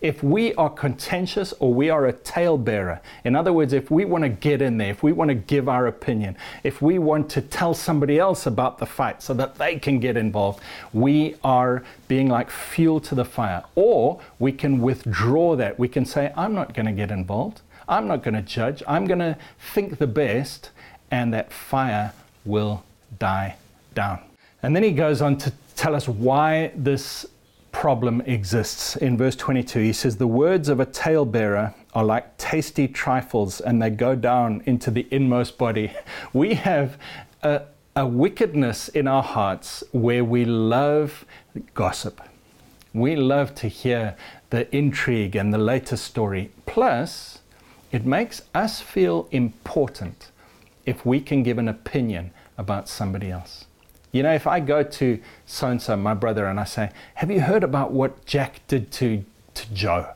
If 0.00 0.22
we 0.22 0.54
are 0.54 0.70
contentious 0.70 1.52
or 1.58 1.74
we 1.74 1.90
are 1.90 2.06
a 2.06 2.12
talebearer, 2.12 3.00
in 3.24 3.34
other 3.34 3.52
words, 3.52 3.72
if 3.72 3.90
we 3.90 4.04
want 4.04 4.22
to 4.22 4.28
get 4.28 4.62
in 4.62 4.78
there, 4.78 4.90
if 4.90 5.02
we 5.02 5.10
want 5.10 5.30
to 5.30 5.34
give 5.34 5.68
our 5.68 5.88
opinion, 5.88 6.36
if 6.62 6.80
we 6.80 7.00
want 7.00 7.28
to 7.30 7.40
tell 7.40 7.74
somebody 7.74 8.20
else 8.20 8.46
about 8.46 8.78
the 8.78 8.86
fight 8.86 9.22
so 9.22 9.34
that 9.34 9.56
they 9.56 9.80
can 9.80 9.98
get 9.98 10.16
involved, 10.16 10.60
we 10.92 11.34
are 11.42 11.82
being 12.06 12.28
like 12.28 12.48
fuel 12.48 13.00
to 13.00 13.16
the 13.16 13.24
fire. 13.24 13.64
Or 13.74 14.20
we 14.38 14.52
can 14.52 14.80
withdraw 14.80 15.56
that. 15.56 15.76
We 15.76 15.88
can 15.88 16.04
say, 16.04 16.32
I'm 16.36 16.54
not 16.54 16.74
going 16.74 16.86
to 16.86 16.92
get 16.92 17.10
involved. 17.10 17.60
I'm 17.88 18.06
not 18.06 18.22
going 18.22 18.34
to 18.34 18.42
judge. 18.42 18.84
I'm 18.86 19.06
going 19.06 19.18
to 19.18 19.36
think 19.74 19.98
the 19.98 20.06
best, 20.06 20.70
and 21.10 21.34
that 21.34 21.52
fire 21.52 22.12
will 22.44 22.84
die 23.18 23.56
down. 23.94 24.20
And 24.62 24.76
then 24.76 24.84
he 24.84 24.92
goes 24.92 25.20
on 25.20 25.38
to 25.38 25.52
tell 25.74 25.94
us 25.96 26.06
why 26.06 26.70
this 26.76 27.26
problem 27.76 28.22
exists. 28.22 28.96
In 28.96 29.18
verse 29.18 29.36
22, 29.36 29.80
he 29.80 29.92
says, 29.92 30.16
The 30.16 30.26
words 30.26 30.70
of 30.70 30.80
a 30.80 30.86
talebearer 30.86 31.74
are 31.94 32.04
like 32.04 32.38
tasty 32.38 32.88
trifles 32.88 33.60
and 33.60 33.82
they 33.82 33.90
go 33.90 34.16
down 34.16 34.62
into 34.64 34.90
the 34.90 35.06
inmost 35.10 35.58
body. 35.58 35.92
We 36.32 36.54
have 36.54 36.96
a, 37.42 37.64
a 37.94 38.06
wickedness 38.06 38.88
in 38.88 39.06
our 39.06 39.22
hearts 39.22 39.84
where 39.92 40.24
we 40.24 40.46
love 40.46 41.26
gossip. 41.74 42.22
We 42.94 43.14
love 43.14 43.54
to 43.56 43.68
hear 43.68 44.16
the 44.48 44.74
intrigue 44.74 45.36
and 45.36 45.52
the 45.52 45.58
latest 45.58 46.06
story. 46.06 46.52
Plus, 46.64 47.40
it 47.92 48.06
makes 48.06 48.40
us 48.54 48.80
feel 48.80 49.28
important 49.30 50.30
if 50.86 51.04
we 51.04 51.20
can 51.20 51.42
give 51.42 51.58
an 51.58 51.68
opinion 51.68 52.30
about 52.56 52.88
somebody 52.88 53.30
else. 53.30 53.66
You 54.16 54.22
know, 54.22 54.32
if 54.32 54.46
I 54.46 54.60
go 54.60 54.82
to 54.82 55.20
so 55.44 55.68
and 55.68 55.80
so, 55.80 55.94
my 55.96 56.14
brother, 56.14 56.46
and 56.46 56.58
I 56.58 56.64
say, 56.64 56.90
Have 57.16 57.30
you 57.30 57.42
heard 57.42 57.62
about 57.62 57.92
what 57.92 58.24
Jack 58.24 58.66
did 58.66 58.90
to, 58.92 59.24
to 59.54 59.72
Joe? 59.74 60.08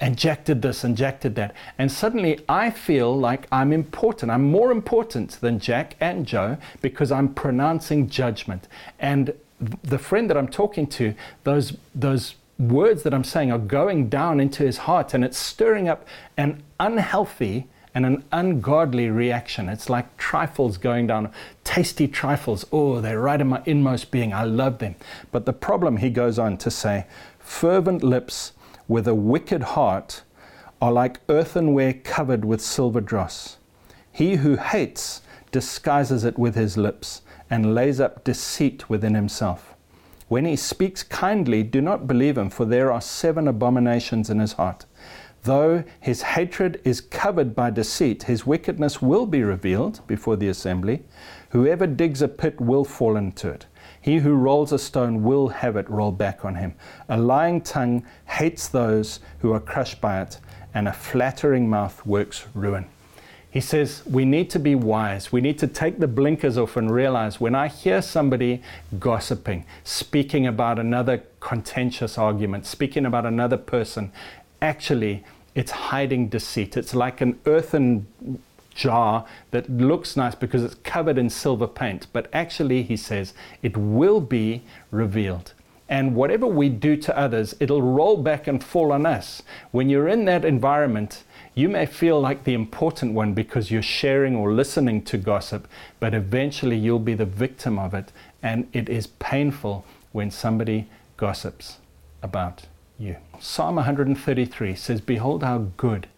And 0.00 0.16
Jack 0.16 0.44
did 0.44 0.62
this 0.62 0.84
and 0.84 0.96
Jack 0.96 1.20
did 1.20 1.34
that. 1.36 1.54
And 1.78 1.90
suddenly 1.90 2.40
I 2.48 2.70
feel 2.70 3.16
like 3.16 3.46
I'm 3.50 3.72
important. 3.72 4.30
I'm 4.30 4.44
more 4.44 4.70
important 4.70 5.32
than 5.40 5.58
Jack 5.58 5.96
and 6.00 6.26
Joe 6.26 6.58
because 6.82 7.10
I'm 7.10 7.32
pronouncing 7.32 8.08
judgment. 8.08 8.68
And 8.98 9.34
the 9.82 9.98
friend 9.98 10.28
that 10.30 10.36
I'm 10.36 10.48
talking 10.48 10.86
to, 10.88 11.14
those, 11.44 11.76
those 11.94 12.34
words 12.58 13.02
that 13.04 13.14
I'm 13.14 13.24
saying 13.24 13.50
are 13.50 13.58
going 13.58 14.08
down 14.08 14.40
into 14.40 14.62
his 14.62 14.78
heart 14.78 15.14
and 15.14 15.24
it's 15.24 15.38
stirring 15.38 15.88
up 15.88 16.06
an 16.36 16.62
unhealthy 16.78 17.68
and 17.94 18.04
an 18.04 18.24
ungodly 18.32 19.08
reaction. 19.08 19.68
It's 19.68 19.88
like 19.88 20.16
trifles 20.16 20.76
going 20.78 21.06
down, 21.06 21.30
tasty 21.62 22.08
trifles. 22.08 22.66
Oh, 22.72 23.00
they're 23.00 23.20
right 23.20 23.40
in 23.40 23.48
my 23.48 23.62
inmost 23.66 24.10
being. 24.10 24.32
I 24.32 24.44
love 24.44 24.78
them. 24.78 24.96
But 25.30 25.46
the 25.46 25.52
problem, 25.52 25.98
he 25.98 26.10
goes 26.10 26.38
on 26.38 26.56
to 26.58 26.70
say, 26.70 27.06
fervent 27.38 28.02
lips 28.02 28.52
with 28.88 29.06
a 29.06 29.14
wicked 29.14 29.62
heart 29.62 30.22
are 30.82 30.92
like 30.92 31.20
earthenware 31.28 31.94
covered 31.94 32.44
with 32.44 32.60
silver 32.60 33.00
dross. 33.00 33.58
He 34.10 34.36
who 34.36 34.56
hates 34.56 35.22
disguises 35.52 36.24
it 36.24 36.38
with 36.38 36.56
his 36.56 36.76
lips 36.76 37.22
and 37.48 37.74
lays 37.74 38.00
up 38.00 38.24
deceit 38.24 38.90
within 38.90 39.14
himself. 39.14 39.74
When 40.28 40.46
he 40.46 40.56
speaks 40.56 41.02
kindly, 41.02 41.62
do 41.62 41.80
not 41.80 42.06
believe 42.06 42.36
him, 42.36 42.50
for 42.50 42.64
there 42.64 42.90
are 42.90 43.00
seven 43.00 43.46
abominations 43.46 44.30
in 44.30 44.40
his 44.40 44.54
heart. 44.54 44.84
Though 45.44 45.84
his 46.00 46.22
hatred 46.22 46.80
is 46.84 47.02
covered 47.02 47.54
by 47.54 47.68
deceit, 47.68 48.22
his 48.22 48.46
wickedness 48.46 49.02
will 49.02 49.26
be 49.26 49.42
revealed 49.42 50.00
before 50.06 50.36
the 50.36 50.48
assembly. 50.48 51.02
Whoever 51.50 51.86
digs 51.86 52.22
a 52.22 52.28
pit 52.28 52.58
will 52.58 52.84
fall 52.84 53.16
into 53.16 53.50
it. 53.50 53.66
He 54.00 54.18
who 54.18 54.34
rolls 54.34 54.72
a 54.72 54.78
stone 54.78 55.22
will 55.22 55.48
have 55.48 55.76
it 55.76 55.88
rolled 55.90 56.16
back 56.16 56.46
on 56.46 56.54
him. 56.54 56.74
A 57.10 57.18
lying 57.18 57.60
tongue 57.60 58.06
hates 58.24 58.68
those 58.68 59.20
who 59.40 59.52
are 59.52 59.60
crushed 59.60 60.00
by 60.00 60.22
it, 60.22 60.38
and 60.72 60.88
a 60.88 60.94
flattering 60.94 61.68
mouth 61.68 62.04
works 62.06 62.46
ruin. 62.54 62.86
He 63.50 63.60
says 63.60 64.02
we 64.06 64.24
need 64.24 64.48
to 64.50 64.58
be 64.58 64.74
wise. 64.74 65.30
We 65.30 65.42
need 65.42 65.58
to 65.58 65.66
take 65.66 66.00
the 66.00 66.08
blinkers 66.08 66.56
off 66.56 66.78
and 66.78 66.90
realize 66.90 67.38
when 67.38 67.54
I 67.54 67.68
hear 67.68 68.00
somebody 68.00 68.62
gossiping, 68.98 69.66
speaking 69.84 70.46
about 70.46 70.78
another 70.78 71.22
contentious 71.40 72.16
argument, 72.16 72.64
speaking 72.64 73.04
about 73.04 73.26
another 73.26 73.58
person, 73.58 74.10
actually 74.64 75.22
it's 75.54 75.70
hiding 75.70 76.28
deceit. 76.28 76.76
It's 76.76 76.94
like 76.94 77.20
an 77.20 77.38
earthen 77.46 78.06
jar 78.74 79.24
that 79.52 79.70
looks 79.70 80.16
nice 80.16 80.34
because 80.34 80.64
it's 80.64 80.74
covered 80.82 81.16
in 81.16 81.30
silver 81.30 81.66
paint, 81.66 82.08
but 82.12 82.28
actually, 82.32 82.82
he 82.82 82.96
says, 82.96 83.32
it 83.62 83.76
will 83.76 84.20
be 84.20 84.62
revealed. 84.90 85.52
And 85.88 86.14
whatever 86.16 86.46
we 86.46 86.70
do 86.70 86.96
to 86.96 87.16
others, 87.16 87.54
it'll 87.60 87.82
roll 87.82 88.16
back 88.16 88.46
and 88.46 88.64
fall 88.64 88.90
on 88.90 89.06
us. 89.06 89.42
When 89.70 89.88
you're 89.90 90.08
in 90.08 90.24
that 90.24 90.44
environment, 90.44 91.24
you 91.54 91.68
may 91.68 91.86
feel 91.86 92.20
like 92.20 92.44
the 92.44 92.54
important 92.54 93.12
one 93.12 93.34
because 93.34 93.70
you're 93.70 93.82
sharing 93.82 94.34
or 94.34 94.52
listening 94.52 95.02
to 95.02 95.18
gossip, 95.18 95.68
but 96.00 96.14
eventually 96.14 96.76
you'll 96.76 96.98
be 96.98 97.14
the 97.14 97.26
victim 97.26 97.78
of 97.78 97.94
it. 97.94 98.12
And 98.42 98.68
it 98.72 98.88
is 98.88 99.06
painful 99.06 99.84
when 100.12 100.30
somebody 100.30 100.88
gossips 101.16 101.78
about 102.22 102.64
you. 102.98 103.16
Psalm 103.40 103.76
133 103.76 104.74
says, 104.74 105.00
Behold 105.00 105.42
how 105.42 105.66
good 105.76 106.08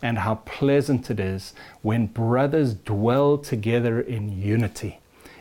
and 0.00 0.18
how 0.18 0.36
pleasant 0.36 1.10
it 1.10 1.20
is 1.20 1.54
when 1.82 2.06
brothers 2.06 2.74
dwell 2.74 3.38
together 3.38 4.00
in 4.00 4.40
unity. 4.40 4.98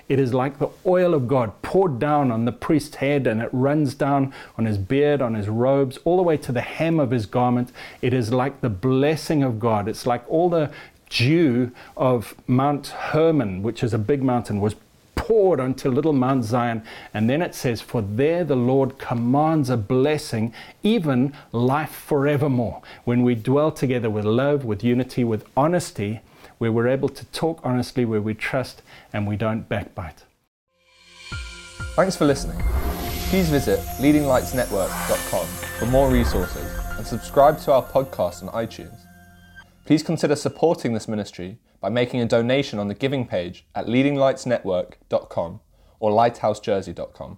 It 0.07 0.19
is 0.19 0.33
like 0.33 0.59
the 0.59 0.67
oil 0.85 1.13
of 1.13 1.27
God 1.27 1.61
poured 1.61 1.97
down 1.97 2.31
on 2.31 2.43
the 2.43 2.51
priest's 2.51 2.97
head 2.97 3.25
and 3.25 3.41
it 3.41 3.49
runs 3.53 3.93
down 3.93 4.33
on 4.57 4.65
his 4.65 4.77
beard, 4.77 5.21
on 5.21 5.35
his 5.35 5.47
robes, 5.47 5.97
all 6.03 6.17
the 6.17 6.23
way 6.23 6.35
to 6.35 6.51
the 6.51 6.61
hem 6.61 6.99
of 6.99 7.11
his 7.11 7.25
garment. 7.25 7.71
It 8.01 8.13
is 8.13 8.33
like 8.33 8.59
the 8.59 8.69
blessing 8.69 9.41
of 9.41 9.57
God. 9.57 9.87
It's 9.87 10.05
like 10.05 10.29
all 10.29 10.49
the 10.49 10.69
dew 11.09 11.71
of 11.95 12.35
Mount 12.45 12.87
Hermon, 12.87 13.63
which 13.63 13.83
is 13.83 13.93
a 13.93 13.97
big 13.97 14.21
mountain, 14.21 14.59
was 14.59 14.75
poured 15.31 15.61
onto 15.61 15.89
little 15.89 16.11
Mount 16.11 16.43
Zion. 16.43 16.83
And 17.13 17.29
then 17.29 17.41
it 17.41 17.55
says, 17.55 17.79
For 17.79 18.01
there 18.01 18.43
the 18.43 18.57
Lord 18.57 18.97
commands 18.97 19.69
a 19.69 19.77
blessing, 19.77 20.53
even 20.83 21.31
life 21.53 21.91
forevermore. 21.91 22.81
When 23.05 23.23
we 23.23 23.35
dwell 23.35 23.71
together 23.71 24.09
with 24.09 24.25
love, 24.25 24.65
with 24.65 24.83
unity, 24.83 25.23
with 25.23 25.45
honesty, 25.55 26.19
where 26.57 26.73
we're 26.73 26.89
able 26.89 27.07
to 27.07 27.23
talk 27.27 27.61
honestly, 27.63 28.03
where 28.03 28.21
we 28.21 28.33
trust 28.33 28.81
and 29.13 29.25
we 29.25 29.37
don't 29.37 29.69
backbite. 29.69 30.25
Thanks 31.95 32.17
for 32.17 32.25
listening. 32.25 32.61
Please 33.29 33.47
visit 33.47 33.79
leadinglightsnetwork.com 33.99 35.47
for 35.79 35.85
more 35.85 36.11
resources 36.11 36.69
and 36.97 37.07
subscribe 37.07 37.57
to 37.61 37.71
our 37.71 37.83
podcast 37.83 38.43
on 38.45 38.49
iTunes. 38.49 38.99
Please 39.85 40.03
consider 40.03 40.35
supporting 40.35 40.93
this 40.93 41.07
ministry 41.07 41.57
by 41.81 41.89
making 41.89 42.21
a 42.21 42.25
donation 42.25 42.79
on 42.79 42.87
the 42.87 42.93
giving 42.93 43.27
page 43.27 43.65
at 43.75 43.87
leadinglightsnetwork.com 43.87 45.59
or 45.99 46.11
lighthousejersey.com. 46.11 47.37